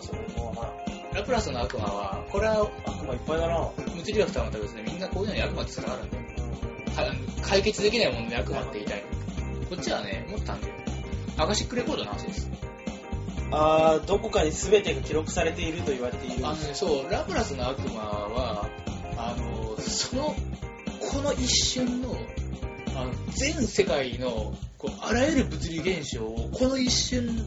[0.00, 0.72] それもま
[1.14, 3.70] ラプラスの悪魔は、これはあ、悪魔いっぱいだな。
[3.94, 6.24] 物理学とはまた別でみんなこういうのに悪魔って伝わるんだよ。
[6.96, 9.02] は解決できないもので悪魔って言いたい。
[9.68, 10.72] こっちはね、もっと単純。
[11.36, 12.50] アカシックレコードの話です。
[13.52, 16.46] あー、どこかに全てが記録されていると言われている。
[16.46, 18.68] あのね、そう、ラプラスの悪魔は、
[19.22, 20.34] あの、その、
[20.98, 22.16] この一瞬の、
[22.96, 27.38] あの全世界のこうあらゆる物理現象をこの一瞬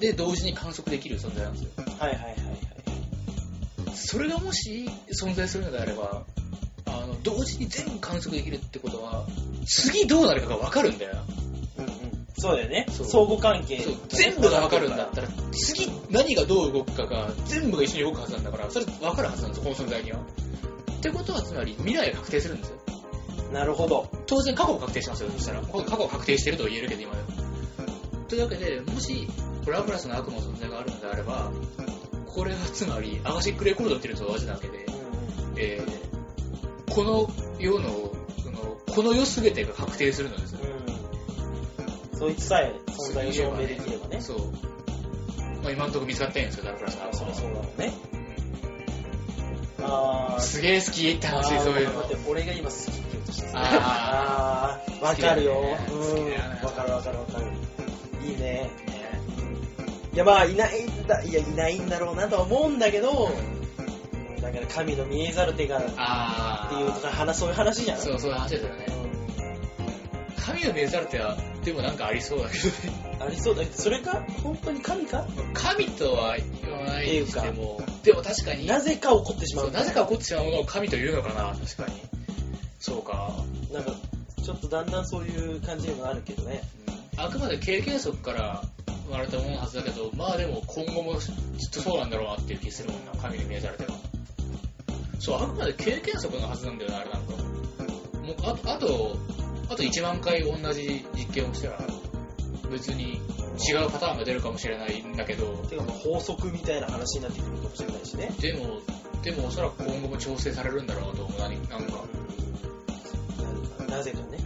[0.00, 1.70] で同時に観測できる存在なんですよ。
[1.98, 3.96] はいはいはいはい。
[3.96, 6.24] それがもし存在するのであれば、
[6.86, 9.26] あの、同時に全部観測できるってことは、
[9.66, 11.12] 次どうなるかがわかるんだよ。
[12.38, 12.86] そうだよね。
[12.90, 13.94] 相互関係そう。
[14.08, 20.18] 全部がわかるんだったら、次何がどう動くかが全部が一緒に動くはずなんだから、それわかるはずなんですよ、この存在には。
[21.00, 22.76] ってことはつまり未来が確定するんですよ。
[23.52, 24.08] なるほど。
[24.26, 25.62] 当然過去が確定しますよ、そしたら。
[25.62, 27.28] 過去が確定してると言えるけど、今でも。
[28.28, 29.26] というわけで、もし、
[29.66, 31.50] ラプラスの悪魔の存在があるのであれば、
[32.26, 34.86] これがつまり、アガシックレコードっていうのと同じなわけで、
[35.56, 37.88] えー、この世の、
[38.42, 40.60] その、この世すべてが確定するのですよ。
[42.12, 42.18] うん。
[42.18, 44.20] そいつさえ存在を証明できればね。
[44.20, 44.38] そう。
[45.62, 48.19] まあ今のところ見つかってないんですよ、ラプラスの悪魔はそりゃそうだね。
[49.82, 50.40] あー。
[50.40, 52.14] すげえ好きって話、そういうの待。
[52.14, 55.60] って、俺が今好きって言おうとしてたあ わかるよ。
[55.90, 56.64] うん。
[56.64, 57.46] わかるわかるわかる。
[58.26, 58.70] いいね。
[60.12, 63.30] いや、まあ、いないんだ、いや、いないんだろうなとは思うんだけど、
[64.40, 65.90] だから神の見えざる手がって。
[65.90, 67.98] いうとか話、そういう話じゃん。
[67.98, 68.86] そう、そういう話ですよね。
[70.44, 73.09] 神の見えざる手は、でもなんかありそうだけどね。
[73.20, 74.24] うんありそうだけど、それか？
[74.42, 75.26] 本当に神か？
[75.52, 82.00] 神とは言わないにしても、でも確かに、なぜか起こってしまそううなぜか起こってしまうものを神というのかな、確かに。
[82.78, 83.34] そうか。
[83.72, 83.92] なんか、
[84.42, 86.62] ちょっとだんだんそういう感じにもなるけどね。
[87.18, 88.62] あくまで経験則から
[89.06, 93.90] 生まれたもののはずだけど、まあでも今後もきっとそうなんだろうなっていう気するもんな、神に見えざる手は。
[95.18, 97.32] そう、あくまで経験則のはずなんだよな、あれなんか。
[97.32, 99.16] もうあと、あと、
[99.68, 101.84] あと1万回同じ実験をしたら、
[102.70, 103.20] 別に
[103.58, 108.30] 違うパターンが出るかもしれないんだけど、てか、まあ法則みたいな話になってくるかもしれないしね。
[108.40, 108.80] でも、
[109.22, 111.40] でもおそらく今後も調整されるんだろうなと思う。
[111.40, 112.04] 何なんか。
[113.86, 114.38] ななぜかね。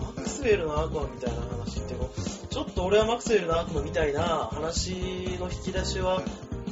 [0.00, 2.10] マクスウェルの悪魔みたいな話っても
[2.50, 4.92] ちょっと俺はマクスウェルの悪魔みたいな話
[5.38, 6.22] の引き出しは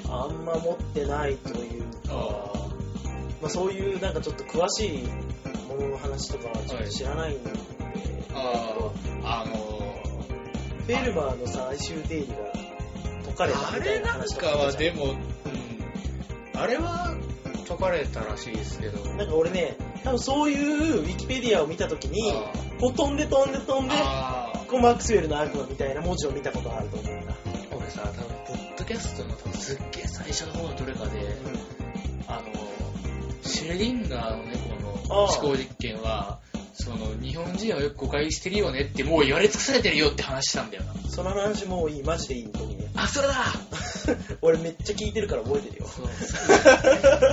[0.08, 2.68] あんま持ってないというか、あ
[3.40, 5.06] まあ、そういうなんかちょっと詳しい
[5.68, 7.75] ものの話とかはちょっと知らないんで、ああ、
[9.24, 9.56] あの
[10.86, 12.34] フェルマーの最終定理が
[13.24, 14.04] 解かれたあみたいなれなん。
[14.04, 17.14] か話とかはでも、うん、あれは
[17.68, 24.66] 解かれたらしいですけど、なんか俺ね、多分そういうウィキペディアを見たときに、あこう飛んで飛んで飛んで、あー。
[24.66, 27.34] こうマックスウェルの悪魔みたいな文字を見たことがあると思うんだ。
[27.76, 31.36] 俺さ、多分ポッドキャストの多分すっげえ最初の方のどれかで、
[32.28, 32.42] あの、
[33.42, 34.80] シュレディンガーの猫
[35.10, 36.38] の思考実験は、
[36.78, 40.94] その日本人はよく誤解してるよねってもう言われ尽くされてるよって話したんだよな。
[41.08, 42.90] その話もういい、マジでいいのにね。
[42.94, 43.34] あ、それだ
[44.42, 45.88] 俺めっちゃ聞いてるから覚えてるよ。
[45.88, 46.06] そう、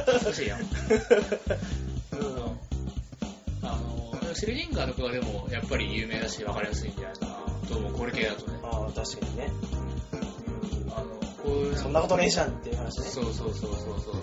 [0.06, 0.62] 恥ずかしいやん。
[0.62, 0.68] うん。
[3.64, 7.34] あの、シュレディンガーの子はでもやっぱり有名だし分かりやすいんじゃないかな
[7.68, 8.58] と思う、これ系だとね。
[8.64, 9.52] ああ、確かにね。
[10.90, 11.06] あの、
[11.44, 13.08] こういうそんなことねえじゃんっていう話ね。
[13.08, 14.16] そうそうそうそうそう。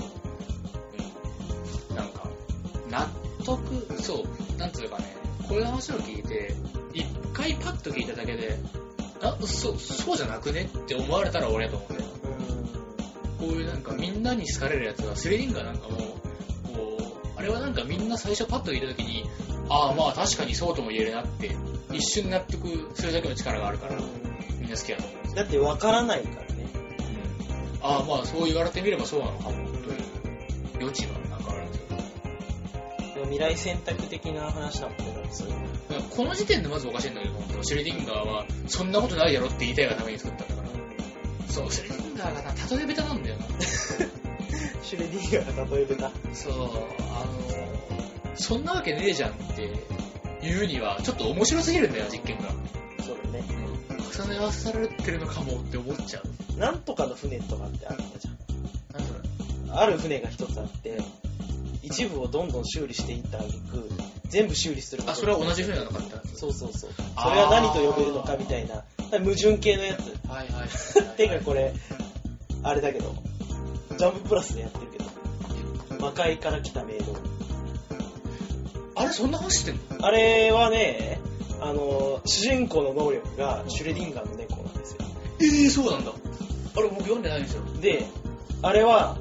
[1.90, 1.96] うん。
[1.96, 2.26] なんか、
[2.88, 3.06] 納
[3.44, 4.24] 得、そう、
[4.61, 5.05] なんつうかね、
[5.49, 6.55] こういう話を聞いて、
[6.92, 8.59] 一回パッと聞いただけで、
[9.23, 12.11] あ、そ、そうじゃなくねって思われたら俺やと思うんだよ。
[13.38, 15.96] こういうなんかみんなに好かれるやつは、スレリンガーなんかも、
[16.75, 19.25] こう、あれはなんかみんな最初パッと聞いた時に、
[19.70, 21.57] ああまあ確かにそうとも言えるなって、
[21.90, 23.96] 一瞬納得するだけの力があるから、
[24.61, 25.35] みんな好きだと思う。
[25.37, 26.66] だって分からないからね。
[27.81, 27.87] うん。
[27.87, 29.96] ああまあそう言われてみればそうなのかもという
[30.81, 31.19] 余地が
[33.31, 35.45] 未来選択的な話だもんね、そ
[36.16, 40.69] この時点でまずおかしいんだけどシュレディンガーはそんなことないやろって言いたいがために作ったんだから
[41.53, 43.45] そうシュレディンガーがな例え下手なんだよな
[44.83, 46.11] シュレディンガーが例えべた。
[46.35, 49.71] そうあのそんなわけねえじゃんって
[50.43, 52.49] 言うにはちょっと面白すぎるんだよ実験が、
[53.05, 53.45] そうだね。
[53.88, 56.23] 重ね合わされてるのかもって思っちゃ
[56.57, 58.99] うなんとかの船とかってあったじゃん。
[58.99, 59.21] なんそれ
[59.73, 60.99] ある船が一つあって、
[61.83, 63.88] 一部をどんどん修理していったあげく、
[64.29, 66.90] 全部修理するあそれは同じ船なのかってそうそうそう。
[67.16, 67.29] あー。
[67.31, 68.85] それは何と呼べるのかみたいな、
[69.19, 70.14] 矛盾系のやつ。
[70.29, 70.61] はいはい。
[70.61, 70.64] は
[71.14, 71.75] いてかこれ、
[72.62, 73.14] あれだけど、
[73.97, 77.16] ジャンププラスでやってるけど、魔界から来たメイド。
[78.95, 80.07] あれそんな話してんの？
[80.07, 81.21] あれはね、
[81.61, 84.99] あの、主人公の能力がシュレディンガーの猫なんですよ。
[85.40, 86.12] ええー、そうなんだ。
[86.77, 87.62] あれ僕読んでないんですよ。
[87.81, 88.07] で、
[88.62, 89.16] あれは、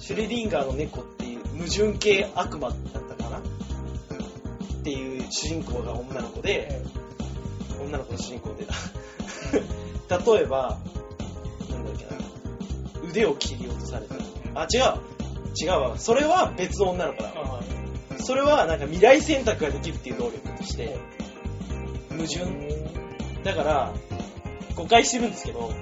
[0.00, 1.19] シュレディンガーの猫っていう
[1.60, 2.78] 矛盾系悪魔だっ
[3.16, 3.38] たかな？
[3.38, 3.42] っ
[4.82, 6.80] ていう主人公が女の子で、
[7.84, 8.74] 女の子の主人公でだ。
[10.34, 10.78] 例えば、
[11.68, 14.14] なんだっけな、腕を切り落とされた。
[14.54, 15.10] あ、違う。
[15.62, 15.98] 違うわ。
[15.98, 17.32] それは別の女の子だ。
[18.18, 20.96] それはなんか未来選択ができるっていう能力として、
[22.10, 22.46] 矛盾。
[23.44, 23.92] だから、
[24.74, 25.72] 誤解してるんですけど、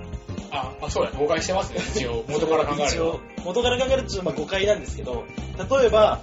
[0.51, 2.25] あ、あ、そうや、誤解してますね、一応。
[2.29, 5.25] 元から考える一応、元から考えるとちょっとまあ誤解なんですけど、
[5.57, 6.21] 例えば、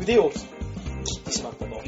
[0.00, 1.82] 腕を切ってしまったと。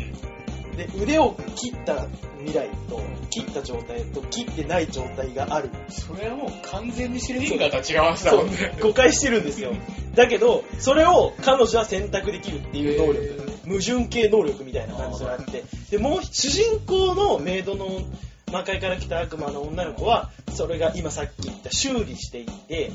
[0.76, 2.06] で、腕を切った
[2.38, 5.70] 未来と、切った状態と、切ってない状態がある。
[5.88, 8.76] それはもう完全にシュレディンガーとは違う話だもんね。
[8.80, 9.72] 誤解してるんですよ。
[10.16, 13.48] だけど、それを彼女は選択できるっていう能力。
[13.64, 15.62] 矛盾系能力みたいな感じがあって。
[15.90, 18.00] で、もう主人公のメイドの
[18.50, 22.92] 魔界から来た悪魔の女の子は、それが今さっき言った修理していって、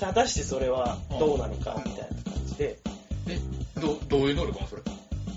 [0.00, 2.78] 果たしてそれはどうなのかみたいな感じで、
[3.28, 3.38] え、
[3.80, 4.82] ど、どういう能力なのそれ？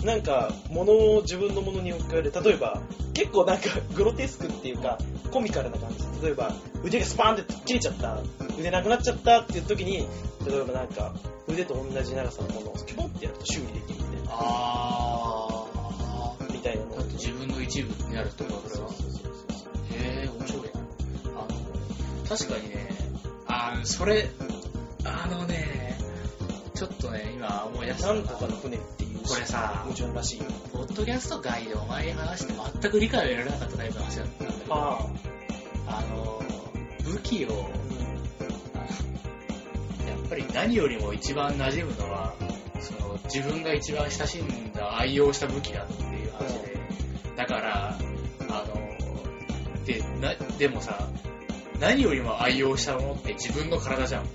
[0.04, 2.32] なんか、物を自分のものに置き換える。
[2.44, 2.82] 例えば、
[3.14, 3.64] 結構なんか、
[3.96, 4.98] グロテスクっていうか、
[5.32, 6.06] コミカルな感じ。
[6.24, 8.22] 例えば、腕がスパーンって切れちゃった。
[8.58, 10.08] 腕なくなっちゃったっていう時に、
[10.46, 11.14] 例えばなんか、
[11.48, 15.66] 腕と同じ長さのものをキュポンってやると修理できるみたいあ
[16.40, 16.46] な。
[16.54, 16.84] みたいな
[17.14, 18.90] 自分の一部になるってことだ、それは。
[20.00, 20.70] へえ、面白いな。
[21.36, 22.88] あの、確かにね、
[23.48, 24.30] あーそれ、
[25.04, 25.98] あのね、
[26.74, 30.46] ちょっとね、今思い出したなんとかの船っていうこれさ矛盾らしいよ。
[30.74, 35.08] ポッドキャスト外でお前に話して全く理解を得られなかったタイプの話だったんだけど、あ
[35.88, 36.42] あの、
[37.04, 37.70] 武器を、
[38.76, 38.80] あ。
[40.10, 42.34] やっぱり何よりも一番馴染むのは、
[42.80, 46.78] その自分が一番親しんだ愛用した武器だっていう話で、
[47.36, 48.00] だから、
[49.96, 51.08] あの、で、な、でもさ、
[51.80, 54.26] 何よりも愛用したものって自分の体じゃん。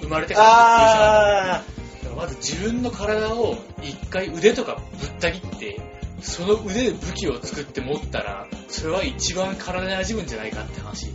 [0.00, 1.64] 生まれてからああ
[2.02, 5.80] だからまず自分の体を一回腕とかぶった切って、
[6.20, 11.10] その腕で武器を作って持ったら、それは一番体に馴染むんじゃないかって話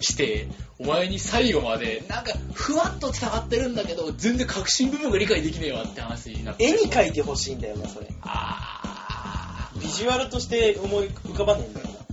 [0.00, 6.64] して、お前に最後まで、なんか、ふわっと伝わってるんだけど、全然核心部分が理解できねえわって話になって。
[6.64, 8.08] 絵に描いてほしいんだよな、それ。
[8.22, 12.03] あービジュアルとして思い浮かばねえんだよな。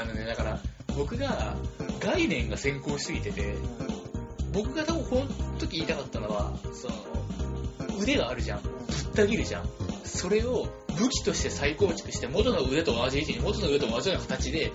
[0.00, 0.60] あのね、だから、
[0.96, 1.56] 僕が
[2.00, 3.54] 概念が先行しすぎてて、
[4.52, 5.22] 僕が多分この
[5.58, 6.94] 時言いたかったのは、その、
[8.00, 8.62] 腕があるじゃん。
[8.62, 8.72] ぶっ
[9.14, 9.68] た切るじゃん。
[10.04, 14.72] それを武器として再構築して、元の腕と同じ位置に、元の腕と同じような形で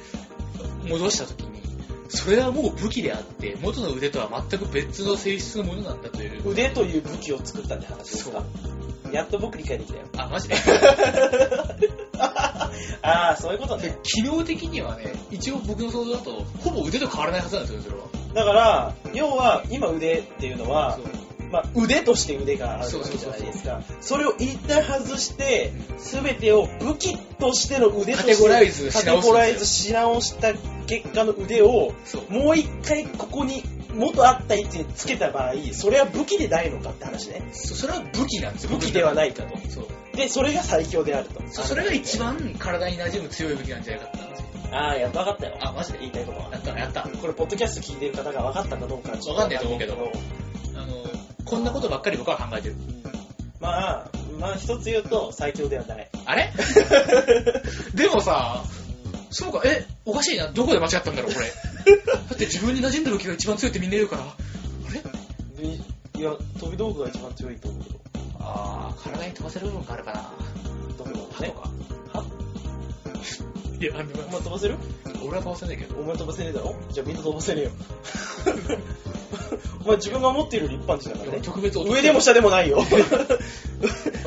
[0.88, 1.62] 戻した時に、
[2.10, 6.52] それはもう武器であって、元の腕とは全く別の性質のものなんだという。
[6.52, 8.44] 腕という武器を作ったって話ですか？
[9.14, 10.06] やっと僕理解できたよ。
[10.18, 10.56] あ、マジで？
[13.04, 13.98] ああ、そういうことね。
[14.04, 18.04] 機能的にはね、一応僕の想像だと、ほぼ腕と変わらないはずなんですよ、それは。
[18.34, 20.98] だから、要は、今腕っていうのは
[21.52, 23.84] まあ、腕として腕があるわけじゃないですか。
[24.02, 29.22] それを一旦外して、すべてを武器としての腕としてカテゴライズし直
[29.64, 30.54] し直した
[30.88, 31.94] 結果の腕を。
[32.30, 33.64] もう一回ここに
[33.94, 37.42] 元あった位置につけた場合、それは武器でないのかって話ね。
[37.52, 38.72] そそれは武器なんですよ。
[38.72, 39.58] 武器ではないいかと。
[39.70, 39.88] そう。
[40.16, 41.42] で、それが最強であると。
[41.50, 44.74] そそれが一番体に馴染む強い武器なんじゃないかって話。
[44.74, 45.58] ああ、やっと分かったよ。
[45.62, 46.00] あ、マジで？
[46.00, 46.50] 言いたいことは。
[46.52, 47.02] やった、やった。
[47.04, 50.12] これ、ポッドキャスト聞いてる方が分かったかどうかちょっわかんないと思うけど
[50.76, 51.04] あの、
[51.46, 52.76] こんなことばっかり僕は考えてる。
[53.60, 56.10] まあ、まあ一つ言うと最強ではない。
[56.26, 56.52] あれ？
[57.96, 58.64] でもさ、
[59.34, 61.48] そうか、え、おかしいな、どこで間違ったんだろう、これ。
[62.06, 64.36] だって自分に馴染んだ武器が一番強いってみんな言うから、あ
[65.62, 65.68] れ？
[65.68, 65.82] い
[66.18, 68.00] いや、飛び道具が一番強いと思うけど。
[68.40, 70.32] あー、体に飛ばせる部分があるかな。
[70.98, 71.70] どこだ歯とか。
[72.14, 72.24] は
[73.80, 74.76] いや、あのお前飛ばせる？
[75.26, 75.96] 俺は飛ばせないけど。
[76.00, 76.76] お前飛ばせねえだろ？
[76.92, 77.72] じゃあみんな飛ばせねえよ。
[79.84, 81.40] お前自分が持っている立派人だからね。
[81.42, 82.84] 特別上でも下でもないよ。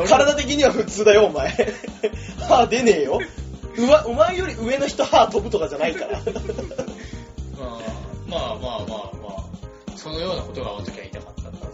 [0.08, 1.74] 体的には普通だよ、お前。
[2.48, 3.20] 歯出ねえよ。
[3.78, 6.20] うわ、お前より上の人歯飛ぶとかじゃないから。
[8.26, 9.36] まあまあまあまあま
[9.94, 11.66] あ、そのようなことがあの時は言いたかったんだ。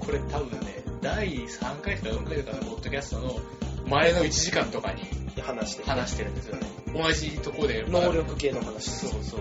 [0.00, 3.38] これ多分ね、第3回とか4回とかのポッドキャストの
[3.86, 5.02] 前の1時間とかに
[5.42, 5.84] 話して。
[5.84, 6.62] 話してるんですよね。
[6.94, 7.84] 同じとこで。
[7.88, 8.90] 能力系の話。
[8.90, 9.40] そうそう。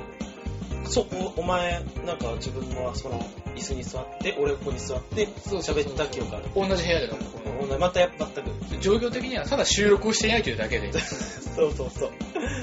[0.85, 3.19] そこ、お前、なんか自分はその
[3.55, 6.45] 椅子に座って、俺ここに座って喋った記憶ある。
[6.55, 8.41] 同じ部屋での、こお前またや、全く。
[8.79, 10.91] の状況的にはただ収録をしていないというだけで、
[11.59, 12.11] そうそうそう。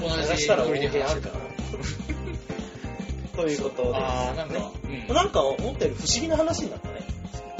[0.01, 1.39] 同探したらじノリで話してたるか。
[1.39, 1.45] な。
[3.43, 5.15] ということで、あー、なんか、うん。
[5.15, 7.01] なんか思ったより不思議な話になったね。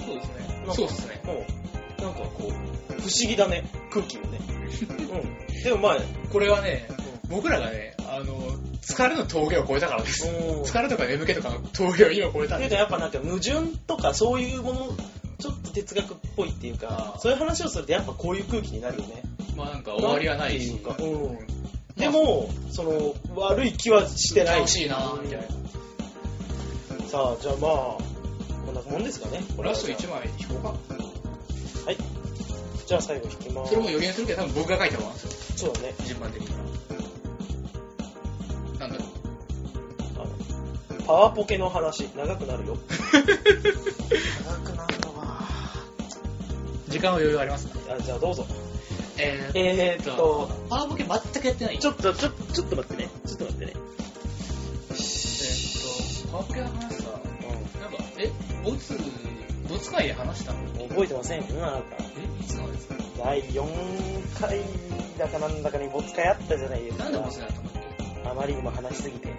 [0.03, 0.33] そうですね
[0.73, 1.21] そうですね。
[1.25, 2.03] うん。
[2.03, 2.51] なんかこう、
[2.93, 4.39] 不思議だね、空気もね。
[4.89, 5.63] うん。
[5.63, 5.97] でもまあ、
[6.31, 6.88] これはね、
[7.29, 8.35] 僕らがね、あの、
[8.81, 10.27] 疲れの峠を超えたからです。
[10.27, 10.61] うん。
[10.63, 14.95] 疲れとか眠気とかの峠を今超えたんでやっぱなんか矛盾とかそういうもの、
[15.39, 19.23] ちょっと哲学っぽいっていうかそういう話をするとやっぱこういう空気になるよね。
[19.57, 21.37] まあなんか終わりはないしいうか、うん。
[21.97, 24.59] でも、その、悪い気はしてない。
[24.59, 25.45] 楽しいなみたいな。
[27.07, 27.97] さあ、じゃあまあ、
[28.67, 29.41] こんなもんですかね。
[29.63, 30.69] ラスト1枚引こうか。
[30.69, 31.97] はい。
[32.85, 33.69] じゃあ最後引きます。
[33.71, 35.71] それも予言するけど多分僕が書いた方なんですよ。
[35.71, 35.95] そうだね。
[36.05, 36.57] 順番的には。
[38.79, 39.05] なんだろ
[40.99, 41.03] う。
[41.03, 42.77] パワーポケの話、長くなるよ。
[44.45, 45.47] 長くなるのは。
[46.89, 47.71] 時間は余裕ありますね。
[47.89, 48.45] あじゃあどうぞ。
[49.20, 51.80] えー、えーっと、パワーボケ全くやってない。
[51.80, 53.09] ちょっと、ちょっと、ちょっと待ってね。
[53.26, 53.74] ちょっと待ってね。
[53.74, 58.32] えーっと、パワーボケの話さ、なんか、え、
[58.63, 58.99] ボツ、
[59.70, 60.59] ボツ会で話したの？
[60.59, 62.03] うん、覚えてませんよ、あなた。
[62.03, 64.61] え、いつなんですか第4回
[65.18, 67.03] だかなんだかにボツ会あったじゃないですか。
[67.05, 67.74] なんでボツだったんだっ
[68.24, 69.30] けあまりにも話しすぎて。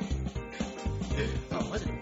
[1.50, 1.86] あ、マジ？
[1.86, 1.92] で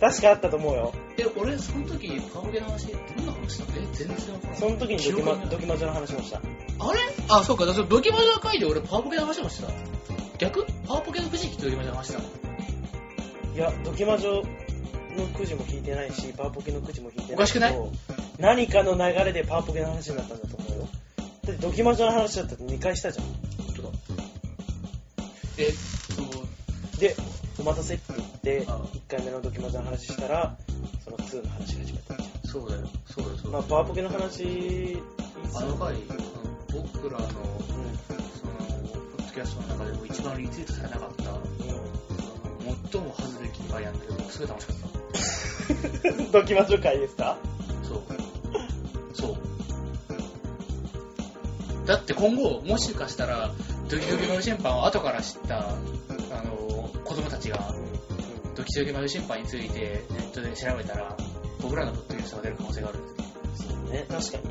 [0.00, 0.92] 確かあったと思うよ。
[1.36, 3.72] え、俺、その時、パワーボケの話、どんな話した？
[3.72, 4.58] のえ、全然わからない。
[4.58, 6.38] その時にドキマドキマジョの話もした。
[6.38, 7.00] あれ？
[7.28, 9.72] あ、そうか、だからドキマジの回で俺パワーポケの話もしてた。
[10.38, 10.66] 逆？
[10.86, 12.24] パワーポケの藤木とドキマジの話したの？
[13.54, 14.42] いや、ドキマジョ
[15.16, 17.34] のくじも引いてないし、パワポケのくじも引いてないけど。
[17.36, 17.76] おかしくない？
[18.38, 20.88] 何かの流れでパワポケの話になったんだと思うよ。
[21.18, 23.26] だってドキマジョの話だったって2回したじゃん。
[23.26, 23.88] 本当だ。
[25.58, 25.74] えっ
[26.94, 27.16] と、で、
[27.58, 30.56] お待たせって言って、あ1回目のドキマジョの話したら、
[31.26, 32.02] 2の話が始まっ
[32.42, 33.50] たそうだよ、そうだよ、そん。
[33.50, 33.52] うだよ。
[33.52, 34.98] まあ、パワポケの話、
[35.54, 35.94] あの回、
[36.72, 37.42] 僕らの、うその、
[39.16, 41.26] ポッドキャストの中でも一番リツイートされなかった、ん。
[42.92, 44.76] 最も恥ずべき回なんだけど、すごい楽しかっ
[46.02, 46.08] た。
[46.10, 46.30] うん。
[46.32, 47.36] ドキマジョ会ですか？
[47.82, 48.02] そう。
[49.14, 49.36] そう。
[51.86, 53.50] だって今後、もしかしたら、
[53.88, 55.72] ドキドキマル審判を後から知った、あ
[56.42, 57.74] の、子供たちが、
[58.66, 61.16] ドキドキマル審判についてネットで調べたら、
[61.62, 63.70] 僕らのポッドキャストが出る可能性があるんですよ。
[63.70, 64.44] そうね、確かに。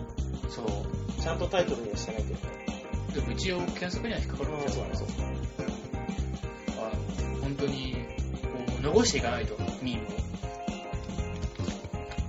[0.50, 1.22] そう。
[1.22, 2.66] ちゃんとタイトルにはしてないけどね。
[3.14, 4.86] でも一応検索には引っかかるんですよ。
[4.94, 5.26] そうそう
[6.78, 7.94] あの本当に、
[8.42, 8.50] こ
[8.80, 10.12] う、残していかないと、ミームを。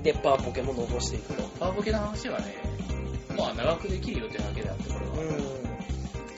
[0.03, 1.43] で、パワポケも残していくと。
[1.61, 2.57] パワーボケの話はね、
[3.37, 5.13] まあ長くできるよってだけであって、これは。
[5.13, 5.29] うん。
[5.29, 5.39] まあ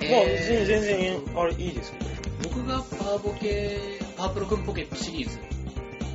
[0.00, 2.10] えー全然、あれ、いいですけど。
[2.44, 5.38] 僕がパワーボケ、パワープロくんポケットシリーズ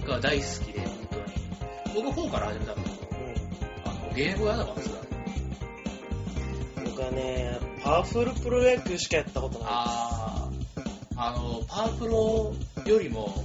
[0.05, 0.89] が大好きで、本
[1.93, 2.03] 当に。
[2.03, 2.95] 僕4から始めたんだけど、
[3.85, 4.97] あの、ゲームボーイアドバンスだね。
[6.79, 6.83] うん。
[6.83, 12.53] 僕はね、パワフルプロ野球しかやったことないあー、あの、パワープロ
[12.85, 13.41] よりも、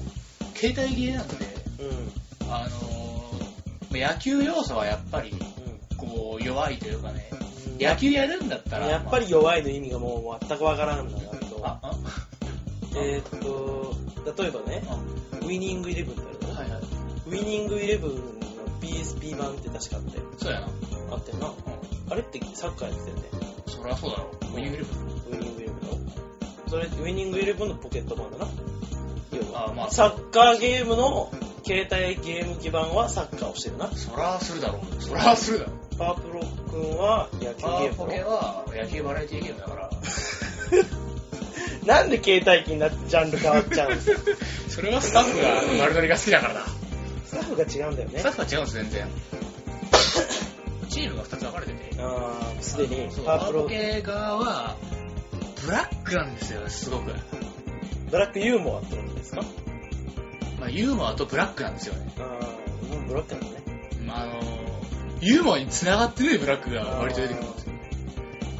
[0.57, 1.65] 携帯ゲーなんで、です。
[2.41, 2.53] うん。
[2.53, 7.31] あの、野球要素はやっぱり、うこう、弱いというかね、
[7.79, 7.81] ん。
[7.81, 11.61] 野球やるんだったら、やっぱり弱いの意味がもう全くわからんだけど。
[11.61, 12.28] まあ、あ、
[13.01, 14.95] えーっと、例えばね、あ、
[15.41, 16.83] ウィニングイレブンってあるの、はいはい。
[17.27, 18.23] ウィニングイレブンの
[18.81, 20.69] PSP 版って確かあって、そうやな。
[21.13, 21.49] あってんな。
[21.49, 21.53] う
[22.11, 23.23] あれってサッカーやってたよね。
[23.67, 23.71] ん。
[23.71, 24.31] そりゃそうだろ。
[24.43, 25.39] ウィニングイレブン。
[25.39, 26.11] ウィニングイレブンの。
[26.69, 28.49] それ、ウィニングイレブンのポケット版だな。
[29.55, 31.31] あまあサッカーゲームの
[31.65, 33.91] 携帯ゲーム基盤はサッカーをしてるな。
[33.93, 35.03] そりゃするだろう。
[35.03, 35.73] そりゃするだろ。
[35.99, 36.41] パワープロ
[36.71, 39.91] 君は野球ゲームだろケは野球バラエティゲームだから、
[41.89, 44.21] なんで携帯機になってジャンル変わっちゃうんですか
[44.69, 46.61] それはスタッフが丸乗りが好きだからだ。
[47.25, 48.29] スタッフが違うんだよねスタ。
[48.29, 49.07] ッフは違うんです、全然。
[50.91, 54.77] チチームが2つ分かれてて、あー、すでにパワープロパワポ、ケ側は、
[55.65, 57.13] ブラックなんですよ、すごく。
[58.11, 59.43] ブラックユーモアってことですか？
[60.61, 62.13] まあ、ユーモアとブラックなんですよね。
[62.19, 63.63] あー、もうブラックなのね。
[64.07, 64.33] まあ、あの、
[65.21, 67.73] ユーモアに繋がってないブラックが割と出てくるんですよ。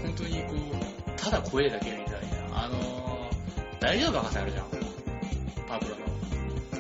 [0.03, 1.91] 本当にこう、ただ声だけ
[3.81, 4.65] 大丈夫博士あるじゃん。
[5.67, 5.99] パワプロの。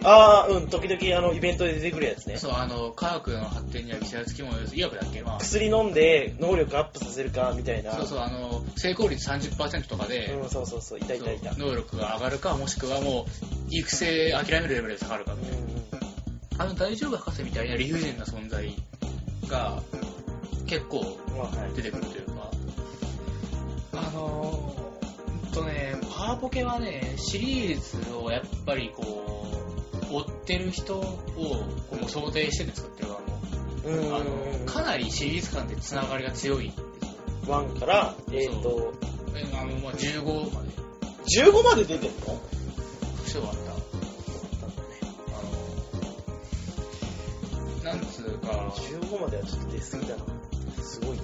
[0.04, 2.36] あー、うん、時々あの、イベントで出てくるやつね。
[2.36, 4.76] そう、あの、科学の発展には記載つきものです。
[4.76, 5.22] 医学だっけ？
[5.22, 7.92] まあ、薬飲んで能力アップさせるか、みたいな。
[7.92, 11.54] そうそう、あの、成功率30%とかで、うん、そうそうそう、いたいたいた。
[11.54, 13.24] 能力が上がるか、もしくはもう、
[13.70, 15.58] 育成諦めるレベルで下がるかみたいな。
[15.58, 15.78] うんうん
[16.60, 18.74] あの大丈夫博士みたいな理不尽な存在
[19.46, 19.80] が
[20.66, 21.16] 結構
[21.76, 22.50] 出てくるというか、
[23.92, 24.74] あの
[25.58, 29.46] とね、パワポケはね、シリーズをやっぱりこ
[30.10, 31.66] う、追ってる人をこ
[32.00, 33.26] う想定してて作ってる側も、
[33.84, 36.86] うんあの、かなりシリーズ間でつながりが強いんですよ。
[37.46, 38.94] 1から、えっ、ー、と、
[39.34, 40.68] えあの、まあ、15まで、
[41.40, 42.40] 15まで出てんの？
[43.26, 43.72] 人があった。
[47.90, 50.24] あの、なんつうか、15まではちょっと出過ぎだな。
[50.82, 51.22] すごいな。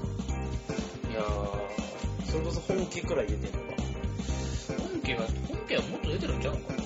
[1.11, 3.69] いやー、それこそ本家くらい出てんの？
[3.69, 3.74] か。
[3.74, 3.74] 本
[5.05, 6.83] 家は、本家はもっと出てるんちゃうのかな。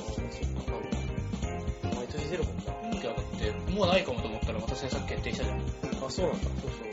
[1.95, 2.63] 毎年出るもんな。
[2.73, 5.59] 本家はだって、もうないかもと思ったらまた制作決定したじゃん。
[5.59, 6.45] あ、そうなんだ。
[6.45, 6.91] そうそう。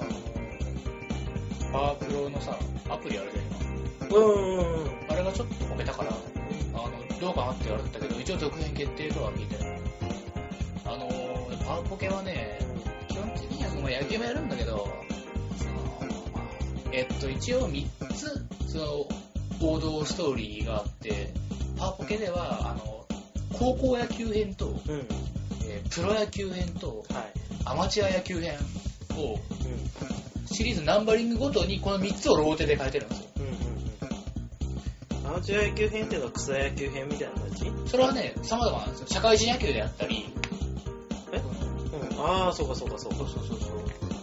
[0.00, 2.58] あの、パワープロのさ、
[2.90, 3.44] アプリあるじゃん、
[4.10, 4.16] 今。
[4.16, 4.90] うんうんうん。
[5.08, 6.14] あれがちょっとこけたから、あ
[6.76, 9.70] の、どうかなって言われてたけど、一応続編決定とは聞いてる。
[10.84, 11.08] あの、
[11.64, 12.58] パワーポケはね、
[13.08, 14.86] 基本的にはその野球もやるんだけど、
[16.92, 19.08] えっと、一応3つ、その、
[19.60, 21.32] 王道ストーリーがあって、
[21.78, 23.06] パワーポケでは、あの、
[23.58, 24.72] 高校野球編と、うん。
[24.72, 25.06] うん。
[25.68, 27.24] えープロ野球編と、はい。
[27.64, 28.58] アマチュア野球編
[29.16, 29.40] を、うん。
[30.46, 33.26] シリーズナンバリングごとにこの3つをローテで変えてるんですよ。
[33.36, 33.50] うんうん
[35.22, 35.26] うん。
[35.28, 37.66] アマチュア野球編っていうのは草野球編みたいな感じ？
[37.66, 37.88] うん。
[37.88, 39.06] それはね、様々なんですよ。
[39.08, 40.26] 社会人野球であったり、
[41.32, 41.40] え？
[42.18, 43.18] ああ、そうかそうかそうか。
[43.18, 43.66] そうそうそうそ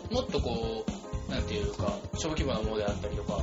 [0.10, 0.14] う。
[0.14, 0.86] もっとこ
[1.28, 3.40] う、なんていうか、小規模なものであったりとか、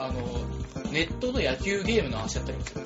[0.00, 2.80] あの、ネットの野球ゲームの話だったりもする。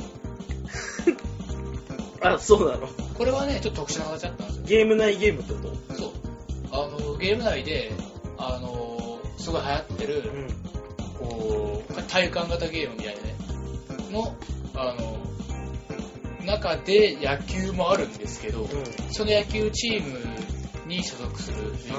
[2.20, 2.88] あ、そうなの？
[2.88, 4.62] これはね、ちょっと特殊な形だったんですよ。
[4.66, 5.94] ゲーム内ゲームってこと？
[5.94, 6.12] そう。
[6.72, 7.92] あの、ゲーム内で、
[8.36, 10.22] あの、すごい流行ってる、
[11.20, 11.28] うん。
[11.28, 13.34] こう、体感型ゲームみたいなね、
[14.10, 14.34] の、
[14.74, 15.16] あの、
[16.44, 18.68] 中で野球もあるんですけど、うん。
[19.12, 20.18] その野球チーム
[20.88, 21.90] に所属する主人んです。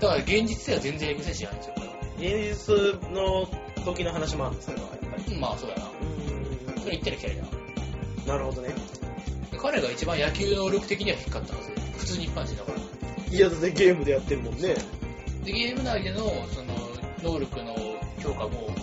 [0.00, 2.76] だから現実では全然野球選手じゃないんですよ。
[2.86, 3.46] 現実の
[3.82, 5.34] 時の話もあるんですよ、やっぱり。
[5.34, 5.82] うんまあそうだな。
[5.84, 7.48] うんそれ言ったら来たりだな。
[8.34, 8.68] なるほどね。
[9.50, 11.70] で彼が一番野球能力的には低かったはず。
[11.98, 13.36] 普通に一般人だから。
[13.36, 14.74] いや、だってゲームでやってるもんね。
[15.44, 16.74] で、ゲーム内での、その、
[17.22, 17.74] 能力の
[18.20, 18.74] 強化も、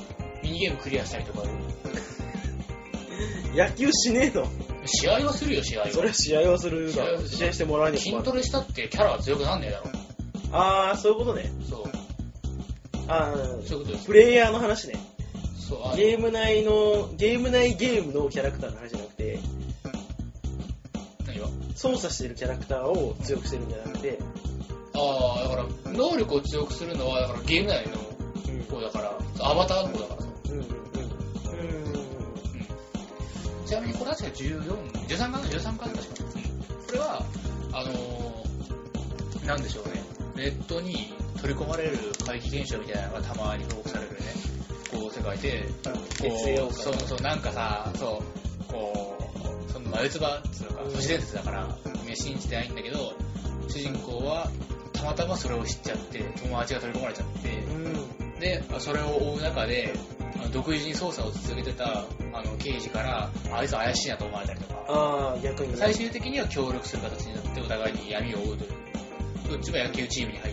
[0.42, 1.44] ミニゲームクリアしたりとか、
[3.56, 4.48] 野球しねえの。
[4.86, 5.92] 試合はするよ、試合は。
[5.92, 7.08] それは試合はするだろ。
[7.08, 9.86] 試合はする試合してもらわねえ筋トレしたってキャラは強くなんねえだろ。
[10.52, 11.52] あー、そういうことね。
[11.70, 11.89] そう。
[13.10, 14.14] あー、そういうことですプ。
[14.14, 14.96] レイヤーの話ね。
[15.68, 19.40] そう、ゲーム内の、ゲーム内ゲームのキャラクターの話じゃなくて、
[21.26, 21.48] 何が？
[21.76, 24.20] 操作してるキャラクターを強くしてるんじゃなくて、
[24.94, 27.94] ああ、だから、能力を強くするのは、だからゲーム内の
[28.48, 28.64] うん。
[28.64, 30.28] 方だから、アバターの方だからさ。
[30.46, 30.64] うんうんうん。
[30.64, 30.66] う
[33.64, 33.66] ん。
[33.66, 36.24] ちなみにこれ確か14、13かな ?13 かな確か。
[36.88, 37.26] これは、
[37.74, 40.04] あのー、なんでしょうね。
[40.36, 44.18] ネットに取り込まれる怪奇現象みたいなのがたまに報告されるね。
[44.92, 48.22] こう、世界で、こう、そうそう、なんかさ、そ
[48.70, 49.18] う、こ
[49.70, 51.78] う、その眉唾っつうのかう、ん都市伝説だから、
[52.16, 53.14] 信じてないんだけど、
[53.68, 54.50] 主人公は、
[54.94, 58.40] たまたまそれを知っちゃって、友達が取り込まれちゃって、うん。
[58.40, 59.94] で、それを追う中で、
[60.52, 65.78] 独自に捜査を続けてたあの刑事から、あいつ怪しいなと思われたりとか、あー、逆にね。
[65.78, 68.72] 最終的には協力する形になってお互いに闇を追うという。
[69.50, 70.49] どっちも野球チームに入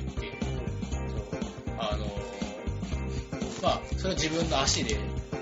[3.66, 4.96] まあ、それは自分の足で、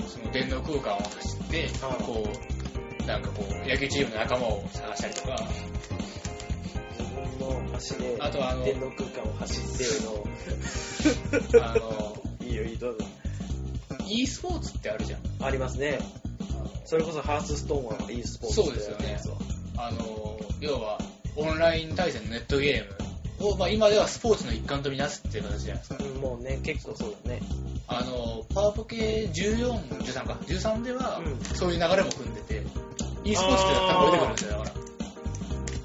[0.09, 1.69] その電脳空間を走って、
[2.07, 2.27] こ
[3.03, 5.37] う、なんかこう、野球チームの仲間を探したりとか、
[6.99, 13.05] 自分の足で、あとはあの電動空間を走っての、あの、 いいよ、いい、どうぞ。
[14.09, 15.21] e スポーツってあるじゃん。
[15.45, 15.99] ありますね。
[16.87, 19.19] それこそハースストーンは e スポーツそうですよね
[19.77, 20.99] あの、要は、
[21.37, 23.04] オンライン対戦のネットゲーム
[23.49, 26.05] を、まあ、今ではスポーツの一環とみなすっていう形じゃないですか。
[26.05, 27.41] うんもうね、結構そうだね。
[27.87, 32.63] あの、パワポケ14、13か、13では、うんそういう流れも組んでて、
[33.25, 34.65] e スポーツって多分出てくるんですよ、だか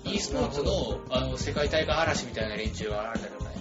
[0.06, 0.12] ら。
[0.12, 3.56] e スポーツの、あの、世界大会嵐みたいな連中が現れたりとかね。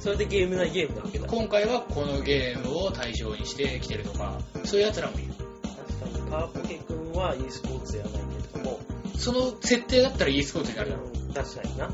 [0.00, 1.26] それでゲームないゲームなわけだ。
[1.26, 5.28] 今回はこのゲームを対象にして来てるとか、そういう奴らもいる。
[5.62, 8.20] 確かに、パワポケ君は e スポーツやらない
[8.52, 8.80] けれども、
[9.16, 11.27] その設定だったら e スポーツになるだろう。
[11.28, 11.90] うん確かにな。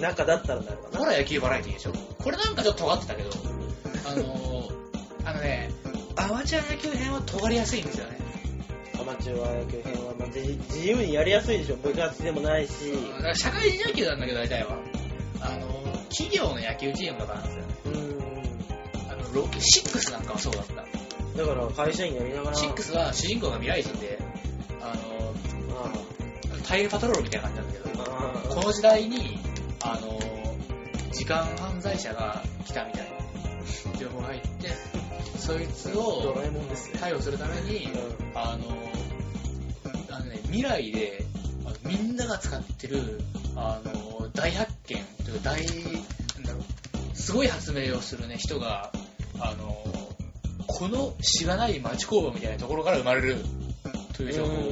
[0.00, 0.98] 中だったらなるかな。
[0.98, 1.92] ほら野球バラエティでしょ。
[2.18, 3.30] これなんかちょっと尖ってたけど、
[4.06, 4.70] あのー、
[5.24, 5.70] あのね、
[6.16, 8.18] アマチュア野球編は尖りやすいんですよね。
[9.00, 11.76] アマチュア野球編は、まあ、自自由にやりやすいでしょ。
[11.76, 12.72] 部活でもないし。
[13.16, 14.78] だから社会人野球なんだけど大体は。
[15.40, 17.68] あのー、企業の野球チームとかなんですよね。
[17.86, 19.10] うん。
[19.10, 20.74] あの、ロケ、シックスなんかはそうだった。
[20.74, 22.56] だから会社員やりながら。
[22.56, 24.18] シックスは主人公が未来人で、
[24.80, 25.17] あの
[26.76, 28.54] イルパトロールみたいな感じなんだけど。
[28.54, 29.38] この時代に、
[29.82, 30.18] あの、
[31.12, 33.02] 時間犯罪者が来たみたい
[33.92, 34.70] な情報が入って、
[35.38, 36.34] そいつドを。
[37.00, 37.88] 逮捕するために、
[38.34, 38.76] あの、
[40.14, 41.24] あのね、未来で
[41.88, 43.20] みんなが使ってる、
[43.56, 48.92] あの、大発見というか大、なんだろう、すごい発明をするね、人が、
[49.40, 49.84] あの、
[50.66, 53.36] このしがない町工場みたいなところから生まれる
[54.12, 54.70] という情報を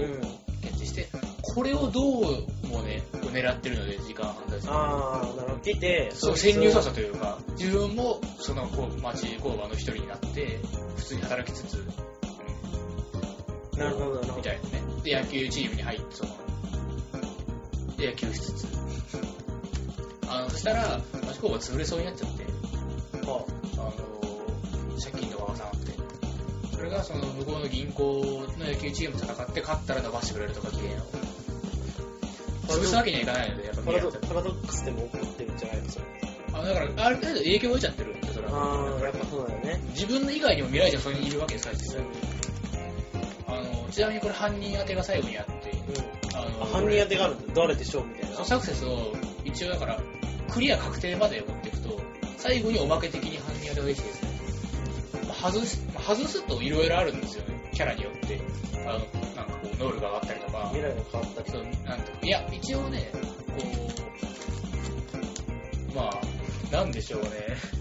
[0.60, 1.08] 検知して、
[1.54, 5.58] これをどうもね、狙ってるので、時間犯罪者がああ、なるほど。
[5.60, 10.58] 来て、そう、潜入捜査というか、自分もそのこう町工場の一人になって、
[10.96, 11.74] 普通に働きつつ、
[13.76, 14.36] なるほど、なるほど。
[14.36, 14.82] みたいなね。
[15.02, 16.30] で、野球チームに入って、その、
[17.96, 18.66] で、野球しつつ、
[20.28, 22.44] あの、そしたら、町工場潰れそうになっちゃって、
[23.26, 23.44] は
[23.76, 23.92] あの、
[24.98, 25.75] 借金とかがさなくて、
[26.76, 31.04] それがその向こうの銀行の野球チームと戦って、勝ったら伸ばしてくれるとか、綺麗なの。
[32.68, 36.04] 潰すわけにはいかないので、やっぱパラドパラドックスでも起こってるんじゃないのそれ。
[36.52, 38.52] あだから、ある程度影響を受けちゃってるんで、それは。
[38.52, 39.80] ああ、やっぱそうだよね。
[39.90, 42.08] 自分の以外にも未来人はそれにいるわけですから、実際に。
[43.46, 45.52] あの、ちなみにこれ犯人当てが最後にあって、
[46.34, 47.54] あの、あ犯人当てがあるんだ。
[47.54, 48.44] 誰でしょうみたいな。
[48.44, 49.14] サクセスを
[49.44, 49.98] 一応だから、
[50.50, 52.00] クリア確定まで持っていくと、
[52.36, 54.35] 最後におまけ的に犯人当てができてですね、まあ
[55.42, 58.40] 外す、まあ外すといろいろあるんですよね、キャラによって。
[58.86, 58.98] あの、
[59.34, 63.20] なんかこう、能力が上がったりとか、未来が変わったりそう、なんとか、いや、一応ね、こ
[65.92, 66.20] う、まあ、
[66.70, 67.30] なんでしょうね。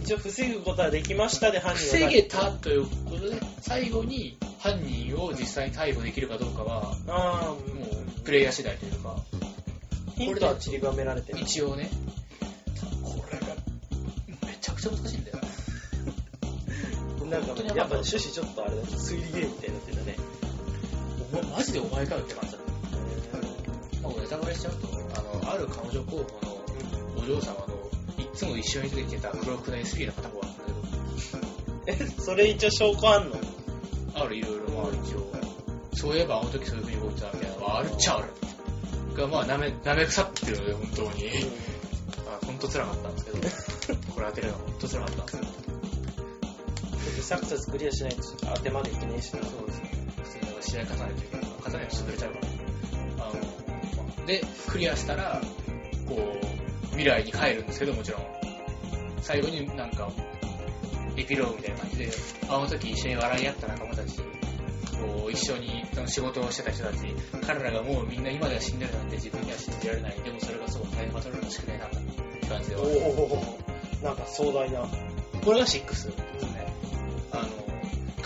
[0.03, 9.15] 一応防ぐことはできましたで犯人防げたということで、最後に犯人を実際に逮捕できるかどうかは、ああ、もうプレイヤー次第というか、
[10.15, 11.39] ヒントは散りばめられてる。
[11.39, 11.89] 一応ね、
[13.03, 13.47] これが
[14.47, 15.39] めちゃくちゃ難しいんだよ。
[17.29, 20.15] なんかやっぱ趣旨ちょっとあれだね、推理ゲームみたいになってたね。
[21.33, 22.65] お前マジでお前かよって感じだった。
[24.07, 26.61] まあ、ネタバレしちゃうと、あの、ある彼女候補の
[27.17, 27.75] お嬢様の、
[28.17, 30.63] いつも一緒に出てきてた黒服の SP の片方なんだ
[31.87, 33.35] けど、え、それ一応証拠あんの
[34.13, 35.31] あるいろいろまあ一応、
[35.93, 38.27] そういえばあの時そういう風に動いてたみたいなのはあるっちゃある。
[39.15, 41.09] がまあなめ、なめ腐ってるので本当に。
[42.27, 43.31] あ本当辛かったんですけ
[43.93, 45.74] ど、これ当てるのは本当辛かったんですけど。
[47.25, 48.21] サクセスクリアしないと
[48.53, 49.43] 当てまでいけねえしな。
[49.43, 49.89] そうですね。
[50.23, 52.39] 普通に試合勝たないといけないから、勝たないと潰れちゃうか
[53.17, 53.25] ら。
[53.25, 53.33] あ
[54.19, 55.41] の、で、クリアしたら、
[56.07, 58.21] こう、未来に帰るんですけど、もちろん。
[59.21, 60.11] 最後になんか、
[61.17, 62.11] エピローグみたいな感じで、
[62.47, 67.07] あの時一緒に笑い合った仲間たち、こう、一緒に仕事をしてた人たち、
[67.41, 70.21] 彼らがもうみんな今では死んでるなんて自分には信じられない。
[70.23, 72.01] でもそれがそう、タイムバトルの宿命なんだっ
[72.39, 73.13] て感じでお終わる
[74.03, 74.87] おなんか壮大な。
[75.43, 76.13] これが6ですね。
[76.41, 76.54] あの、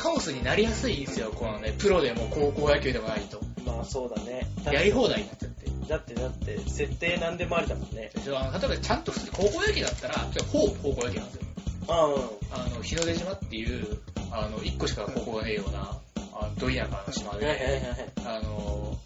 [0.02, 3.41] カオスになりやすいんですよ、このね、プロでも高校野球でもないと。
[3.66, 4.47] まあそうだね。
[4.72, 5.70] やり放題になっちゃって。
[5.89, 8.10] だってだって、設定なんでもありだもんね。
[8.16, 8.39] でしょ？
[8.39, 10.14] あの例えばちゃんと普通に高校野球だったら、
[10.52, 11.41] ほぼ高校野球なんですよ。
[11.89, 12.16] あ
[12.52, 13.97] あ、あの、日の出島っていう、
[14.32, 15.97] あの、1個しか高校がねえような、
[16.34, 17.43] あの、ど田舎の島うん。
[17.43, 18.12] はいはいはいで、はい。
[18.26, 18.97] あの、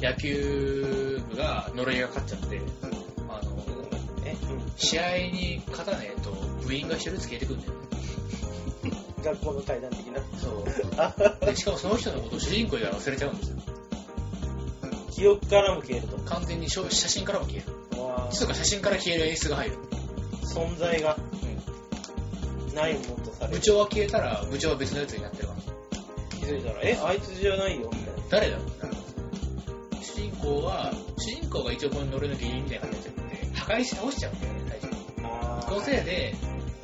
[0.00, 3.04] 野球部が呪いがかかっちゃって、あの。
[4.76, 6.30] 試合に勝たねえと
[6.66, 7.78] 部員が一人ずつ消えてくんだよね。
[9.24, 10.20] 学校の階段的な。
[10.38, 10.64] そ
[11.50, 11.56] う。
[11.56, 13.56] しかもその人のことを主人公では忘れちゃうんですよ。
[15.12, 16.16] 記憶からも消えると。
[16.18, 17.64] 完全に写写真からも消え
[17.96, 18.00] る。
[18.00, 19.76] わつうか写真から消える演出が入る。
[20.54, 21.16] 存在が
[22.74, 23.52] ないものとされる。
[23.54, 25.74] 部長は消えたら部長は別のやつになってるから。
[26.38, 28.22] 気づいたら、え、あいつじゃないよ、みたいな。
[28.30, 28.56] 誰だ？
[28.56, 28.66] ろう
[30.04, 34.94] 主人公は、主人公が一応この呪いの原因みたいな感じになっちゃって、破壊して倒しちゃうんだよね、最初
[35.66, 36.34] そのせいで、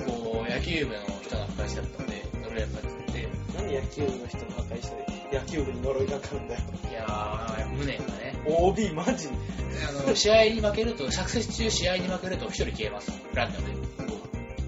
[0.07, 6.61] こう、野球部の人が破壊しちゃったので、呪いがかかっちゃって、なんで野球部の人の破壊して、野球部に呪いがかかるんだよ。
[6.91, 8.35] いやー、無念がね。
[8.47, 9.29] OB マジ
[9.89, 13.13] あの、試合に負けると、作成中試合に負けると一人消えます。
[13.35, 13.73] ランダムで。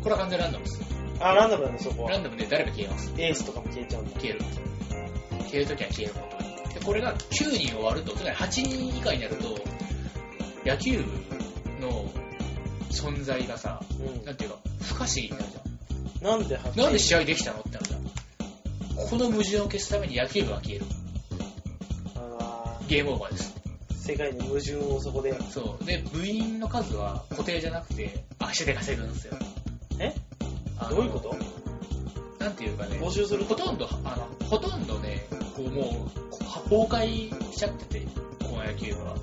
[0.03, 0.81] これは完全にランダムです。
[1.21, 2.19] あ、ランダムだ、そこはラ。
[2.19, 3.13] ンダムで誰か消えます。
[3.17, 4.21] エースとかも消えちゃうんだ。
[4.21, 4.41] 消える。
[5.45, 6.75] 消えるときは消える本当に。
[6.75, 9.59] で、これが9人終わると、つまり8人以下になると、
[10.65, 12.11] 野球部の
[12.91, 15.72] 存在がさ、うんなんていうか、不可思議になるじゃ
[16.23, 16.77] なんで8ん。
[16.77, 18.01] なんで試合できたのってなるじゃん。
[19.09, 20.85] この矛盾を消すために野球部が消える。
[22.17, 23.55] あゲームオーバーです。
[23.91, 25.37] ー世界の矛盾をそこで。
[25.51, 25.85] そう。
[25.85, 29.37] で、部員の数は固定じゃなくて、足で稼ぐんですよ。
[29.99, 30.15] え？
[30.79, 31.37] あのどういうこと？
[32.39, 33.45] なんていうかね、募集する？
[33.45, 36.31] ほとんど、あの、ほとんどね、こうもう、
[36.71, 38.07] 崩壊しちゃってて、
[38.45, 39.17] この野球部は。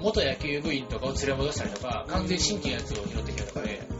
[0.00, 3.95] 元野球部員とかを連れ戻したりとか、完全新規のやつを拾ってきたりとかで、あ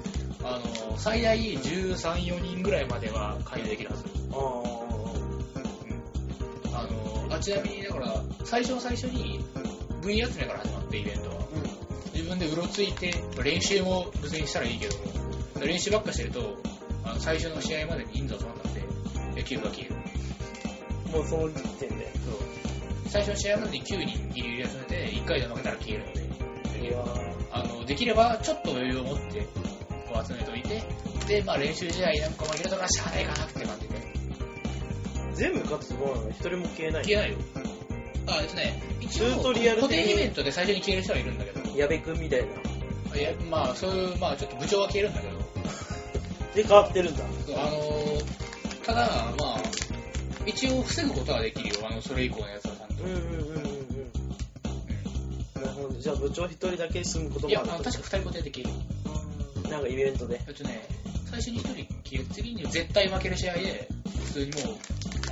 [0.96, 4.04] の、最大13、4人ぐらいまでは加入できるはず。
[4.32, 4.38] あ
[6.78, 6.82] あ
[7.30, 9.44] の、あちなみに、だから、最初最初に、
[10.02, 11.36] 部員集めから始まって、イベントは。
[12.12, 15.04] 自分でうろついて、練習も別にしたらいいけども、
[15.64, 16.56] 練習ばっかしてると、
[17.04, 18.82] あの最初の試合までに人数を取らなくて、
[19.36, 19.94] 野球部が消える。
[21.12, 22.10] もうその時点で。
[22.14, 22.34] そう
[23.08, 26.26] 最初の試合までに9人ギリギリ集めて、1回で負けたら消えるので、
[27.52, 29.46] あのできればちょっと余裕を持って
[30.16, 30.82] こう集めておいて、
[31.26, 33.94] で、まあ、練習試合なんか負けるとかしゃあないかなって感じで。
[35.34, 37.04] 全部勝つとどう一人も消えない。
[37.04, 37.38] 消えないよ。
[38.28, 43.20] あ、えっとね、一ずっとリアル的に固定イベントで最初に消える人はいるんだけど、矢部くんみたいな。
[43.20, 45.38] いやまあ、そういう、まあ、ちょっと部長は消えるんだけど、
[46.54, 47.24] で、変わってるんだ。
[47.24, 48.46] あのー
[48.86, 49.62] ただ、まあ、
[50.46, 53.02] 一応防ぐことはできるよ、あの、それ以降のやつはちゃんと。
[53.02, 53.66] うんうんうんうんうん。
[55.54, 55.94] なるほど。
[55.98, 58.96] じゃあ部長一人だけ住むこといや、あもあるの確か二人固定で消える。
[59.70, 60.40] なんかイベントで。
[60.46, 60.88] えっとね、
[61.30, 63.88] 最初に一人消え、次に絶対負ける試合で、
[64.26, 64.76] 普通にもう、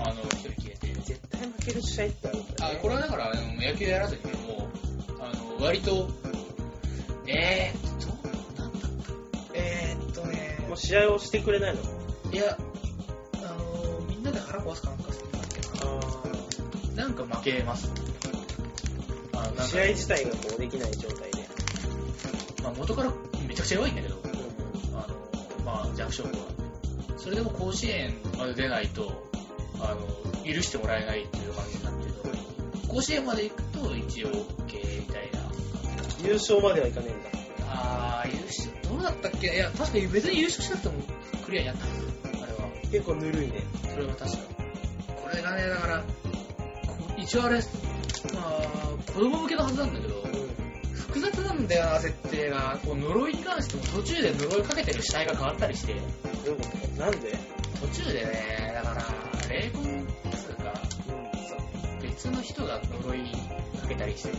[0.00, 0.94] あの、一人消えて。
[1.04, 2.78] 絶対負ける試合ってあるんだあね。
[2.82, 6.08] これはだから、あの野球やらずにね、もう、あの、割と、
[7.26, 9.08] えーっと、なんだった
[9.54, 11.80] えーっとね、もう試合をしてくれないの？
[12.32, 12.58] いや、
[13.36, 17.02] あの、みんなで腹壊すかなんかするんだっけあな。
[17.04, 17.90] なんか負けます。
[19.32, 21.48] あなんか試合自体がこうできない状態で。
[22.62, 23.12] まあ、元から
[23.54, 25.14] めちゃくちゃ弱いんだけど、うんあの、
[25.64, 26.34] まあ、弱小校は。
[27.16, 29.30] それでも甲子園まで出ないと、
[29.78, 35.38] あの、許してもらえないっていう感じになってるのに、甲子園まで行くと一応 OK みたいな。
[36.26, 37.28] 優勝まではいかねえんだ。
[37.70, 39.54] あー、優勝、どうだったっけ？
[39.54, 40.94] いや、確かに別に優勝しなくても
[41.44, 41.84] クリアになった
[42.42, 42.68] あれは。
[42.90, 43.62] 結構ぬるいね。
[43.88, 44.42] それは確かに。
[45.14, 46.04] これがね、だから、こ
[47.16, 47.62] 一応あれ、ま
[48.40, 50.24] あ、子供向けのはずなんだけど、
[50.92, 52.78] 複雑なんだよな、設定が。
[52.84, 57.00] こう呪いに関しても途中で呪いかけてる死体が変わったりして、どういうこと？
[57.00, 57.38] なんで？
[57.80, 59.04] 途中でね、だから、
[59.48, 60.06] 霊魂
[60.36, 60.72] つうか、
[62.00, 63.30] 別の人が呪い
[63.80, 64.36] かけたりしてて、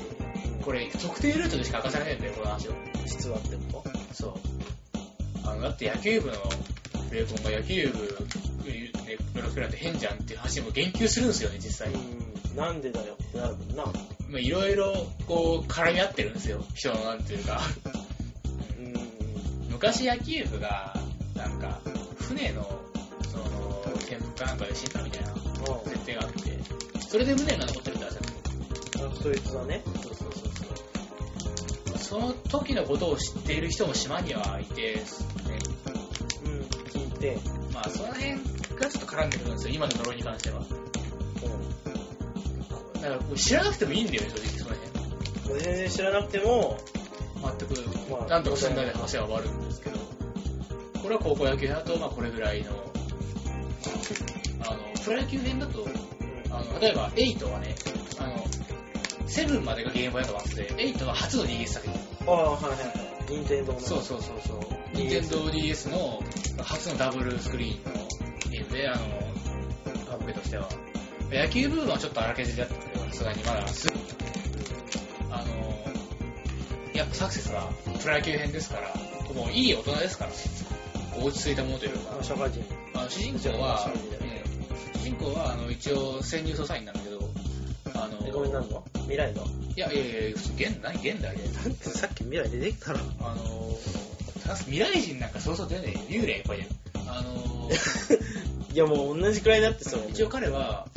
[0.63, 2.71] これ、特定ルートでしか明かされないんだよ、この話を。
[3.05, 4.33] 実はってこそう。
[5.45, 6.37] あの、だって野球部の
[7.11, 7.99] 霊魂が野球部、
[8.65, 11.99] ね、プロスペラって変じゃんっていう話にも言及するんですよね、実際と。
[11.99, 12.01] う
[12.53, 12.57] ん。
[12.57, 13.83] なんでだよってなるもんな。
[14.29, 16.63] まあいろいろ、こう、絡み合ってるんですよ。
[16.73, 17.61] 人の、なんていうか。
[18.77, 18.93] うん。
[19.71, 20.95] 昔野球部が、
[21.35, 21.79] なんか、
[22.17, 22.81] 船の、
[23.31, 25.33] その、転覆かなんかで死んだみたいな
[25.83, 26.59] 設定があって、
[27.07, 29.11] それで無念が残ってるって話なんですよ。
[29.11, 29.81] あ、そいつはね。
[29.85, 30.31] そうそうそう
[31.87, 31.97] そう。
[31.97, 35.03] その時のことを知っている人も島にはいて、ね、
[36.45, 36.61] うん。
[36.61, 37.37] 聞いて。
[37.73, 38.31] まあその辺
[38.79, 40.61] がちょっと絡んでくるんですよ、今の呪いに関しては。
[43.09, 45.53] だから知らなくてもいいんだよね、正直その辺。
[45.53, 45.59] うん。
[45.59, 46.77] 全然知らなくても、
[47.59, 49.97] 全く、まあなんとかすんなり話は終わるんですけど、
[51.01, 52.71] これは高校野球だと、まあこれぐらいの、
[54.61, 55.85] あの、プロ野球編だと、
[56.49, 57.75] あの、例えば8はね、
[58.19, 58.45] あの、
[59.27, 61.95] 7までがゲームボーイアドバンスで、8は初の DS 作品。
[62.27, 63.05] ああ、はいはいはい。
[63.29, 63.79] 任天堂の。
[63.79, 64.59] そうそうそうそう。
[64.93, 66.21] 任天堂 DS の
[66.63, 68.07] 初のダブルスクリーンの
[68.49, 69.05] ゲームで、あの、
[70.05, 70.69] カップとしては。
[71.31, 73.87] 野球部分はちょっと荒削りだったけど、さすがにまだす
[75.29, 75.85] あの、
[76.93, 77.69] やっぱサクセスは
[78.01, 78.93] プロ野球編ですから、
[79.33, 80.37] もういい大人ですからね。
[81.17, 82.63] 落ち着いたものというかあ、社会人。
[82.93, 83.89] あの主人公は、
[84.95, 87.19] 主人公はあの一応潜入捜査員なんだけど、
[87.93, 89.45] あの、え、ごめん、なんの未来の？
[89.75, 91.43] いやいやいや、現何現代で。
[91.49, 92.99] なんてさっき未来出てきたら。
[93.19, 96.69] あのー、未来人なんかそうそう出ねえよ幽霊いっぱいいる。
[97.07, 97.75] あのー、
[98.73, 100.03] いや、もう同じくらいだってそれ。
[100.09, 100.87] 一応彼は、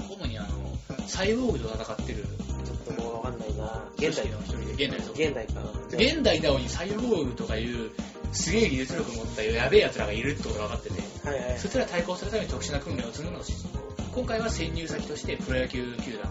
[1.08, 2.24] サイボーグと戦ってる、
[2.64, 3.82] ちょっともうわかんないな。
[3.96, 5.62] 現代の一人で、現代そう現代か。
[5.90, 7.90] 現代なのにサイボーグとかいう、
[8.32, 11.58] すげえ技術力を持ったやべえ奴らがいるってことが分かってて、はいはい。
[11.58, 13.78] そいつら対抗するために特殊な訓練を積むのが主人公。
[14.14, 16.22] 今回は潜入先としてプロ野球球団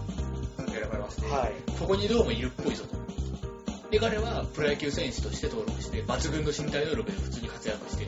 [0.66, 1.54] が選ばれまして、はい。
[1.80, 2.96] ここにどうもいるっぽいぞと。
[3.90, 8.08] で、彼はプロ野球選手として登録して、抜群の身体能力で普通に活躍して、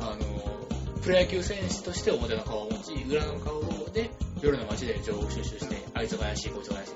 [0.00, 3.60] あの、プロ野球選手として表の顔を持ち、裏の顔
[3.92, 4.10] で
[4.42, 6.92] 夜の街で情報収集して、あいつが怪しい、こいつが怪しい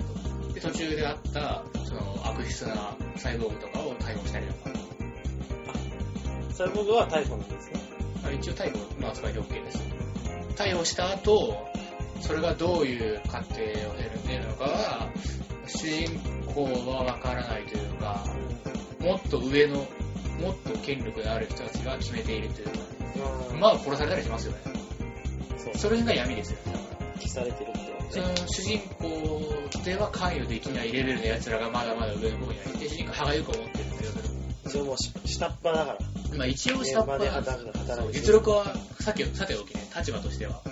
[0.48, 0.54] と。
[0.54, 4.70] で、途中であった、その悪質なサイボーグとかを逮捕したりとか。
[6.50, 7.80] サイボーグは逮捕なんですね。
[8.22, 9.82] まあ一応逮捕の扱いで OK です。
[10.56, 11.56] 逮捕した後、
[12.20, 15.10] それがどういう過程を経るのかは、
[15.66, 16.18] 主人
[16.54, 18.24] 公はわからないというか、
[19.00, 19.86] もっと上の、
[20.40, 22.72] もっと権力のある人たちが決めているというか、
[23.50, 23.60] うん。
[23.60, 24.58] まあ殺されたりしますよね。
[25.76, 26.93] それが闇ですよね。
[27.14, 28.34] 消されてるってことそのね。
[28.46, 34.12] 主人公では関与できないレベルの奴らがまだまだ上の方にはいて、主人公歯がゆく思ってるんですよ、
[34.66, 35.98] 一応も下っ端だから。
[36.36, 37.64] まあ一応下っ端で働
[38.06, 40.62] く実力はさてさておきね、立場としては。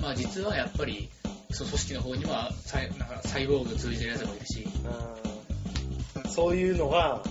[0.00, 1.10] まあ実はやっぱり、
[1.50, 5.24] その組織の方にはサイなんかサイボーグ通じてる奴もいるし、うん
[6.30, 7.22] そういうのが、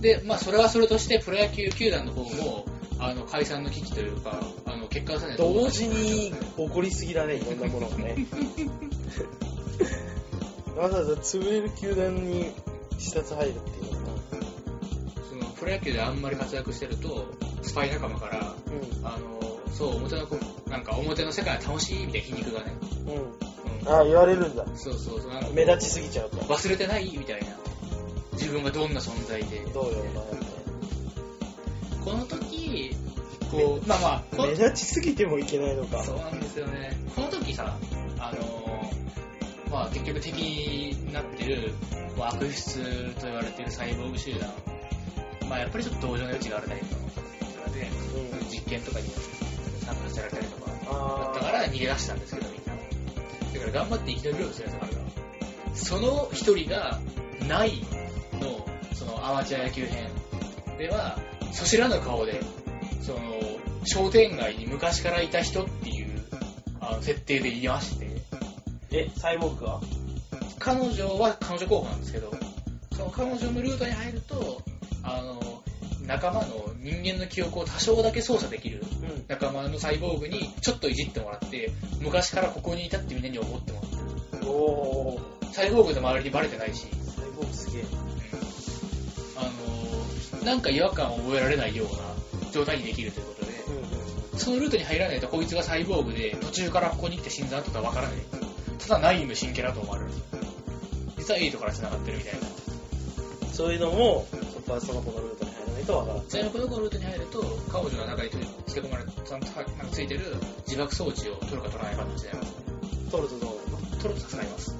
[0.00, 2.66] で、まあそれはそれとしてプロ野球球団の方も、
[2.98, 4.40] あの解散の危機というか、
[4.80, 8.16] あの結果出さないと同時に起こりすぎだね、いろんなものがね。
[10.74, 12.52] わざわざ潰れる球団に
[12.98, 14.16] 視察入るっていうのは
[15.28, 17.26] そのプロ野球であんまり活躍してると、
[17.60, 18.54] スパイ仲間から、な。
[19.04, 20.38] あの、そう、表のこ、
[20.70, 22.72] なんか表の世界は楽しいみたいな皮肉がね、
[23.06, 23.12] うん。
[23.12, 23.20] うん。
[23.20, 23.30] うん
[23.86, 24.66] ああ、言われるんだ。
[24.76, 26.36] そうそうそう目立ちすぎちゃうと。
[26.36, 27.56] 忘れてないみたいな。
[28.32, 29.60] 自分がどんな存在で。
[29.72, 30.50] どうよ、お前
[32.04, 32.94] この時、
[33.50, 36.02] こう、まあまあ、こ目立ちすぎてもいけないのか。
[36.04, 36.96] そうなんですよね。
[37.14, 37.76] この時さ、
[38.18, 38.70] あのー
[39.70, 41.72] まあ結局敵になってる、
[42.18, 42.82] 悪質
[43.20, 44.50] と言われてるサイボーグ集団、
[45.48, 46.90] まあやっぱりちょっと同情の余地があるタイプの
[47.68, 47.88] 人で、
[48.42, 48.48] うん。
[48.50, 49.06] 実験とかに
[49.86, 52.74] 参加されたりとか、だあったから逃げ出したんですけど、みんな。
[52.74, 55.76] だから頑張って生き延びようとするやつがあるから。
[55.76, 56.98] その一人が、
[57.48, 57.80] ナイ
[58.36, 60.08] ンの、そのアマチュア野球編
[60.78, 61.16] では、
[61.52, 62.40] そ知らぬ顔で、
[63.02, 63.39] その、
[63.84, 66.22] 商店街に昔からいた人っていう、
[66.80, 68.22] あの、設定でいまして、
[68.92, 69.80] え、サイボーグは
[70.58, 72.32] 彼女は彼女候補なんですけど、
[72.96, 74.62] その彼女のルートに入ると、
[75.02, 75.62] あの、
[76.06, 79.24] 仲間の人間の記憶を多少だけ操作できるうん。
[79.28, 81.70] 仲間のサイボーグにちょっといじってもらって、
[82.00, 84.50] 昔からここにいたってみんなに思ってもらってる。
[84.50, 85.52] おー。
[85.52, 87.84] サイボーグの周りにバレてないし、サイボーグすげえ。
[89.36, 89.80] あのー
[90.44, 91.86] なんか違和感を覚えられないよう
[92.42, 93.39] な状態にできるということ。
[94.40, 98.16] そのルートに入らないとこいつがサイボーグで、途中からここに来て死んだ後とはわからない。
[98.78, 100.10] ただナインの新キャラと思われる。
[101.18, 102.40] 実はエイトから繋がってるみたいな。
[103.52, 106.24] そういうのも、そこはその子のルートに入らないとわからない。
[106.28, 108.30] 全部のルートに入ると、彼女の中に
[108.66, 109.46] つけ込まれた、なんか
[109.92, 110.34] ついてる
[110.66, 112.52] 自爆装置を取るか取らないかの時代ます。
[113.10, 114.02] 取るとどうなるの？
[114.02, 114.74] 取ると助かります。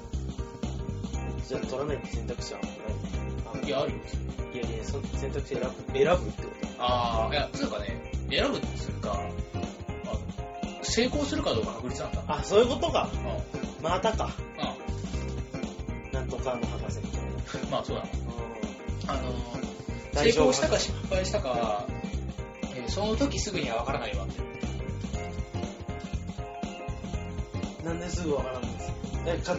[1.47, 2.71] じゃあ取らないって選択肢はない
[3.63, 3.97] あいや、あるよ。
[4.53, 6.49] いやいや、そ選択肢選ぶ、選ぶってこ
[6.79, 9.19] あー、いや、つうかね、選ぶってするか、
[10.81, 12.21] 成功するかどうか確率なんだ。
[12.21, 13.09] とあ、そういうことか。
[13.13, 13.83] うん。
[13.83, 14.31] またか。
[14.57, 16.11] うん。
[16.11, 17.29] なんとかの博士みたいな。
[17.69, 18.09] まあそうだな。
[19.13, 21.85] あの、成功したか失敗したかは、
[22.75, 24.25] えーその時すぐにはわからないわ。
[27.85, 28.93] なんですぐわからんんですか？
[29.25, 29.57] え、か、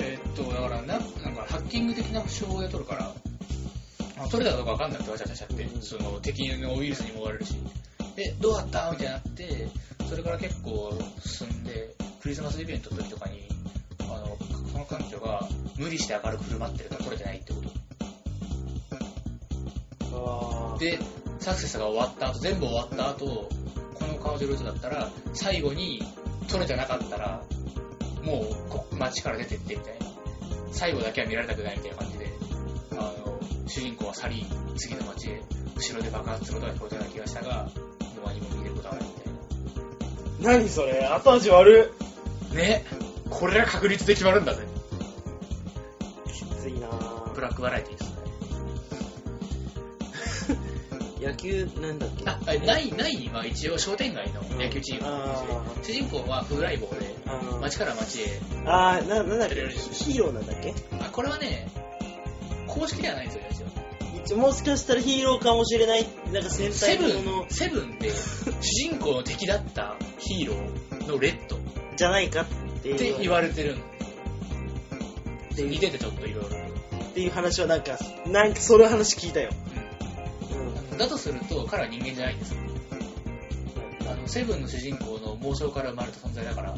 [0.00, 3.14] えっと、だからな、なんかハッキング的な手法で取るから、
[4.20, 5.82] あ取れたかどうかわかんなくてわちゃわちゃって、うん。
[5.82, 7.54] その敵のウイルスにも追われるし、
[8.16, 8.90] え、どうだった？
[8.90, 9.68] みたいになって、
[10.08, 10.92] それから結構
[11.24, 13.48] 進んで、クリスマスイベントの時とかに、
[14.00, 14.36] あの、
[14.72, 15.46] その彼女が
[15.76, 17.68] 無理して明るく振る舞ってるから取れてないってこと。
[20.78, 20.98] で、
[21.40, 23.48] サクセスが終わった後、全部終わった後、
[23.94, 26.02] この彼女ルートだったら、最後に
[26.48, 27.42] 取れてなかったら、
[28.22, 30.06] もうこ街から出てってみたいな。
[30.72, 32.17] 最後だけは見られたくないみたいな感じ
[33.78, 34.44] 主人公は去り、
[34.76, 35.40] 次の街へ、
[35.76, 37.70] 後ろで爆発することが聞こえたような気がしたが、も
[38.24, 40.56] う何も見れることはないみたい。
[40.58, 41.06] 何それ？
[41.06, 41.92] 後味悪
[42.50, 42.56] な。
[42.56, 42.84] ね？
[43.30, 44.64] これが確率で決まるんだぜ。
[46.26, 46.28] い。
[46.28, 47.32] きついなぁ。
[47.32, 48.10] ブラックバラエティです
[50.50, 51.28] ね。
[51.28, 52.24] 野球なんだっけ？
[52.28, 55.28] あ、あない、ないは一応商店街の野球チームなん
[55.78, 57.60] です主人公は風来坊で、あー。
[57.60, 58.40] 街から街へ。
[58.66, 59.54] あーな、なんだっけ？
[59.68, 60.74] ヒーローなんだっけ？
[61.00, 61.70] あ、これはね、
[62.78, 63.68] 公式ではないんですよ、
[64.24, 68.10] 一応もしかしたらヒーローかもしれない、なんか戦セブ隊ものン、セブンで
[68.60, 71.58] 主人公の敵だったヒーローのレッドっ
[71.98, 72.46] じゃないかっ
[72.82, 73.82] てて言われてるの。
[75.56, 76.50] ていう似ててちょっといろいろ。
[76.50, 79.50] っていう話はなんか、なんかそれ話聞いたよ。
[80.92, 80.98] うん。
[80.98, 82.60] だとすると、彼は人間じゃないんですよ。
[84.08, 86.76] あの、セブンの主人公の妄想から生まれた存在だから、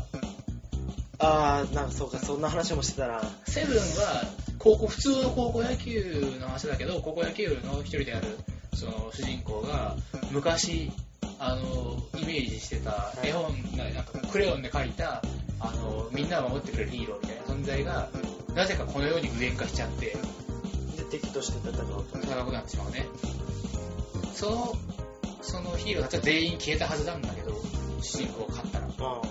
[1.19, 3.21] あー、なんかそうか、そんな話もしてたな。
[3.47, 4.25] セブンは、
[4.61, 8.37] 高校、普通の高校野球の話だけど、高校野球の一人である、
[8.75, 9.97] その主人公が、
[10.31, 10.93] 昔、
[11.39, 15.23] あの、イメージしてた絵本、なんかクレヨンで描いた、
[15.61, 18.11] あの、みんなを守ってくれるヒーローみたいな存在が、
[18.55, 20.15] なぜかこの世に具現化しちゃって、
[20.97, 21.87] で、敵として戦う。
[21.87, 22.05] と。
[22.19, 23.07] 戦うことになってしまうね。
[24.35, 24.75] その
[25.43, 27.53] そのヒーローたちは全員消えたはずなんだけど
[28.01, 28.87] 主人公が勝ったら。
[29.01, 29.23] あ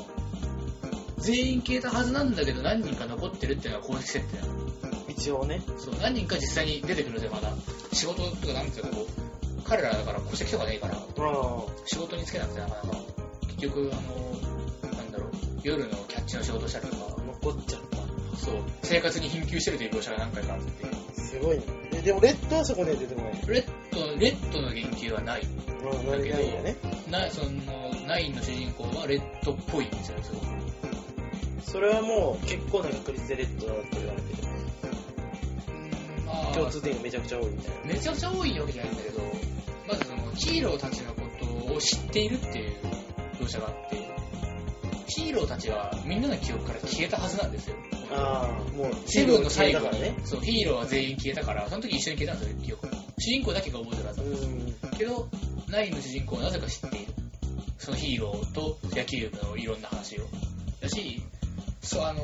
[1.18, 4.89] 全員消えたはずなんだけど何人か残ってるっていうのが公式設定なの
[5.20, 5.62] 一応ね。
[5.78, 7.52] そう何人か実際に出てくるんでまだ
[7.92, 12.98] 仕事とかなんていうかこう彼らだから戸籍とかねえからあ仕事に就けなくてなかなか
[13.48, 13.96] 結局あ
[14.88, 15.30] のなんだろう
[15.62, 17.98] 夜のキャッチの仕事したりとかあ、残っちゃった。
[18.38, 21.64] そう生活に貧窮してるという描写が何回かあってすごいね。
[21.92, 23.34] ででも、レッドはそこには出てこない。
[23.48, 26.76] レッドレッドの言及はないうん、ないないんだね。
[27.12, 27.52] なその
[28.08, 30.46] ナインの主人公はレッドっぽいんですよすごく
[31.62, 34.50] それはもう結構な確率でレッドだと言われてる。
[36.44, 37.94] まあ共通点がめちゃくちゃ多いみたいな。
[37.94, 39.22] めちゃくちゃ多いわけじゃないんだけど
[39.88, 41.22] まずそのヒーローたちのこ
[41.68, 42.76] とを知っているっていう
[43.40, 44.10] 描写があって
[45.08, 47.76] ヒーローたちはみんなの記憶から消えたはずなんですよ
[48.12, 50.16] ああ、もう、セブンの最後からね。
[50.26, 52.88] そうヒーローは全員消えたからその時一緒に消えたんですよ記憶
[53.20, 54.98] 主人公だけが覚えてるはずうん。
[54.98, 55.28] けど
[55.68, 57.14] ナインの主人公はなぜか知っている
[57.78, 60.24] そのヒーローと野球部のいろんな話を
[60.82, 61.22] だし
[61.82, 62.22] そうあの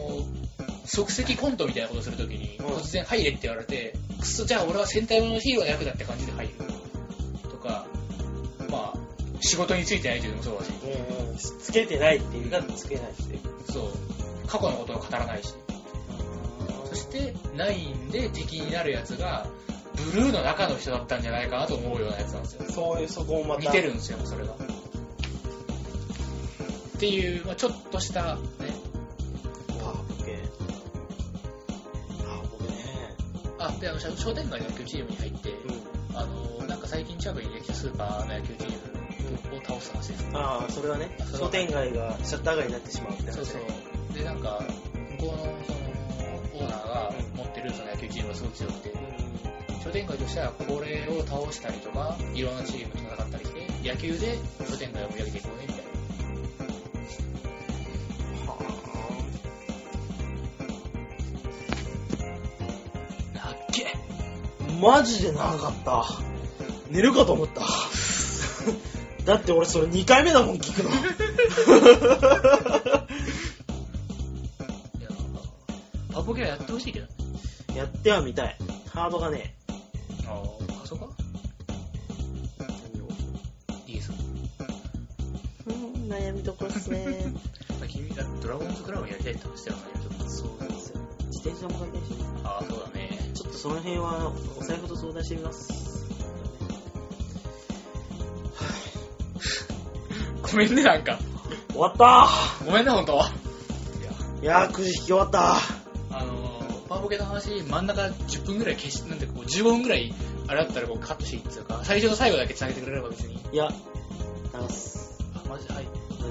[0.85, 2.65] 即席コントみたいなことをするときにうん。
[2.77, 6.53] 突然入れって言われてくそじゃあ俺は戦隊もののヒーローの役だって感じで入る。
[7.49, 7.85] とか
[8.69, 8.97] まあ
[9.41, 10.71] 仕事についてないというのもそうだし。
[10.83, 11.37] うんうん。
[11.37, 13.39] つけてないっていうか、つけないっていう。
[13.71, 14.47] そう。
[14.47, 15.53] 過去のことを語らないし。
[16.89, 19.47] そしてナインで敵になるやつが
[19.95, 22.65] ブルーの中の人だったんじゃないかなと思うようなやつなんですよ。
[22.69, 23.61] そういう、そこもまた。
[23.61, 24.53] 似てるんですよそれが。
[24.53, 24.57] っ
[26.97, 28.37] ていう、まあ、ちょっとした
[33.67, 35.95] あであの商商店街の野球チームに入ってうん。
[36.15, 43.33] あのなんか最近近くにできたスーパーの野球チームを倒す話ですああ、それはね商店街がシャッター街になってしまうみたいな。
[43.33, 44.63] そうそうでなんか
[45.19, 45.79] 向こうのその
[46.55, 48.93] オーナーが持ってるその野球チームがすごく強くて
[49.83, 53.51] 商店街としてはこれを倒したりとかいろんなチームと戦ったりし
[53.83, 54.37] て野球で
[54.69, 55.84] 商店街を盛り上げていこうねみたいなな
[64.79, 66.05] マジで長かった。
[66.89, 67.61] 寝るかと思った。
[69.25, 70.91] だって俺それ2回目だもん、聞くの。
[76.13, 77.07] パポケはやってほしいけど
[77.75, 78.57] やってはみたい。
[78.87, 79.53] ハードがね、
[80.25, 80.41] あ
[80.81, 81.07] あそうか
[83.85, 84.11] いいです
[85.67, 87.33] うん、悩みどころですね。
[87.89, 91.01] 君だってドラゴンズクラブやりたいって話したよねちょっとそうなんですよ。
[91.27, 92.05] 自転車も買いたいし、
[92.43, 92.94] ああそうだね
[93.55, 96.05] とその辺はお財布と相談してみます。
[100.51, 101.17] ごめんねなんか
[101.69, 102.29] 終わった
[102.65, 103.23] ごめんね本当いや
[104.41, 105.55] いやー、9時引き終わった。
[106.11, 110.13] あのー、パワポケの話真ん中10分ぐらい消しなんてこう15分ぐらい
[110.47, 113.69] あれだったらこうカットしていいっていうか最初と最後だけ繋げてくれれば別にいや、
[114.53, 115.17] 流す。
[115.33, 116.27] あマジはい大丈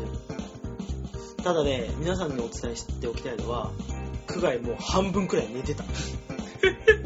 [1.38, 3.70] 夫ただね、皆さんにお伝えしておきたいのは、
[4.26, 5.84] 区外もう半分くらい寝てた。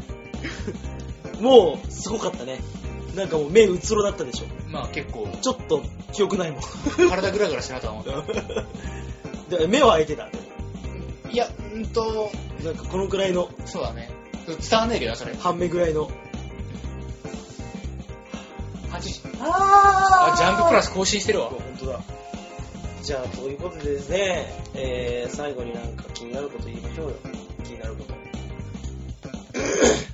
[1.39, 2.59] もう、すごかったね。
[3.15, 4.45] なんかもう目うつろだったでしょ。
[4.69, 5.81] まあ結構ちょっと
[6.11, 6.61] 記憶ないもん。
[7.09, 8.11] 体グラグラしてなとは思った
[9.57, 10.29] で目は開いてた。
[11.31, 12.31] いやうんと
[12.63, 14.09] なんかこのくらいの、そうだね
[14.47, 16.09] 伝わんないけどなそれ半目ぐらいの。
[18.91, 21.99] 8時ああジャンププラスス更新してるわ本当だ。
[23.03, 27.15] じゃあ、ということでですね、えー、最後になんか気になること言いましょうよ。
[27.63, 28.13] 気になること。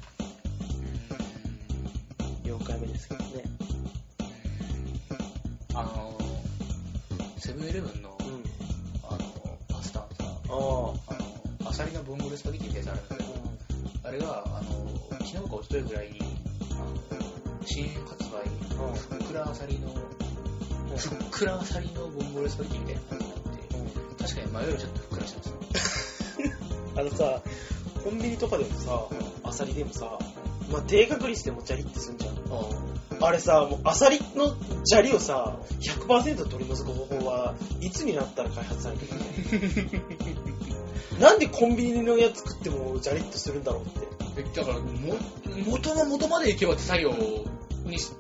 [7.55, 8.43] ブンイレブンのうん。
[9.03, 9.19] あの
[9.67, 10.53] パスタのさあ
[11.09, 11.15] あ。
[11.15, 13.09] あのアサリのボンゴレスパゲティってやつあるん。
[13.09, 13.29] だけど
[14.03, 16.19] あれがあの昨日か一昨日ぐらいに
[17.65, 18.47] 新発売
[18.95, 23.43] ふっくらアサリのふっくらアサリのボンゴレスパゲティみたいな感じになっ
[24.17, 26.53] て確かに前よりちょっとふっくらしてますね
[26.97, 27.41] あのさ、
[28.03, 29.07] コンビニとかでもさ、
[29.43, 30.17] アサリでもさ、
[30.71, 32.35] まあ、低確率でもジャリってすんじゃん。
[33.25, 40.01] あれさ、もうアサリの砂利をさ、100%取り除く方法はいつになったら開発されてる
[41.19, 41.19] の？
[41.27, 44.07] なんでコンビニのやつ食ってもジャリッとするんだろうって。
[44.37, 45.15] えだからも
[45.65, 47.11] 元の元まで行けば手作業
[47.85, 48.15] にす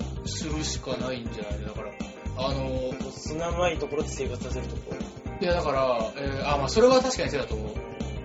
[0.45, 1.91] るしかないんじゃないだから
[2.37, 4.95] あの砂のないところで生活させるとこ。
[5.41, 7.73] いやだから、えーあまあそれは確かにそうだと思う。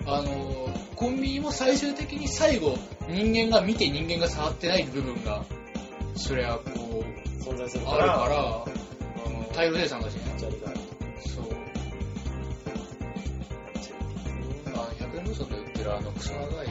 [0.06, 2.76] あのコンビニも最終的に最後
[3.08, 5.44] 人間が見て人間が触ってない部分が
[6.16, 10.68] そりゃこう存在するか、あるかららあの大量生産だしね砂利が。
[10.68, 11.44] そう
[14.74, 16.66] あ100円ローソンで売ってるあのクソ長い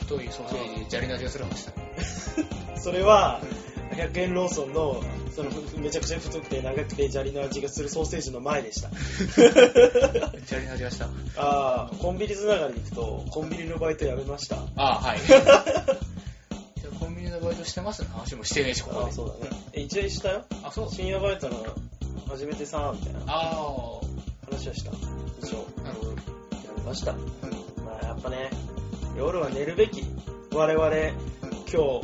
[0.00, 1.76] 太いソーセージ砂利の味がするましたね
[2.76, 3.40] それは、
[3.90, 5.02] 100円ローソンの
[5.34, 8.88] そのめちゃくちゃ太くて長くて砂利の味がするソーセージの前でした。
[8.90, 11.06] チャリの味がした。
[11.36, 14.56] ああ、コンビニつながりで行くと、コンビニのバイトやめました。
[14.56, 15.18] ああ、はい。
[17.46, 19.04] バイトしてますの話もしてねえし、ここで。
[19.04, 19.56] ああ、そうだね。
[19.72, 20.44] え、一応したよ。
[20.64, 20.90] あ、そう。
[20.90, 21.64] 深夜バイトの
[22.28, 24.00] 初めてさ、みたいなあ
[24.44, 24.90] 話はした。
[25.42, 25.66] 一応。
[25.78, 26.10] あ、なるほど。
[26.10, 26.16] や
[26.76, 27.12] めました。
[27.12, 28.50] まあやっぱね、
[29.16, 30.04] 夜は寝るべき。
[30.52, 30.90] 我々、
[31.72, 32.00] 今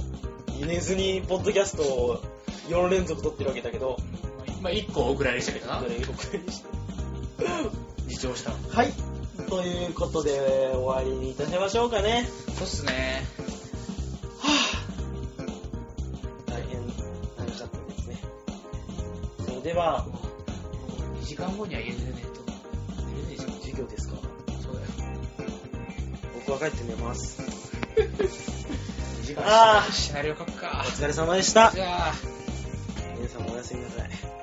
[0.59, 2.22] 日、寝ずにポッドキャストを
[2.68, 3.97] 4連続撮ってるわけだけど、
[4.61, 5.86] まあ、1個お蔵入りしたけどなそ。
[5.86, 6.68] れお送りして
[8.07, 8.53] 自重した。
[8.53, 8.93] はい。
[9.49, 12.28] ということで、終わりにいたしましょうかね。
[12.57, 13.22] そうっすね。
[19.63, 20.05] では、
[21.21, 22.43] 2時間後には家出ねえと。
[23.07, 23.53] 寝れねえじゃん。
[23.61, 24.17] 授業ですか？
[24.63, 24.87] そうだよ。
[26.47, 27.41] 僕は帰って寝ます。
[27.43, 30.89] 2時間あーシナリオ書くかお。
[30.91, 31.71] 疲れ様でした。
[31.73, 32.15] じゃあ。
[33.17, 34.41] 皆さんおやすみなさい。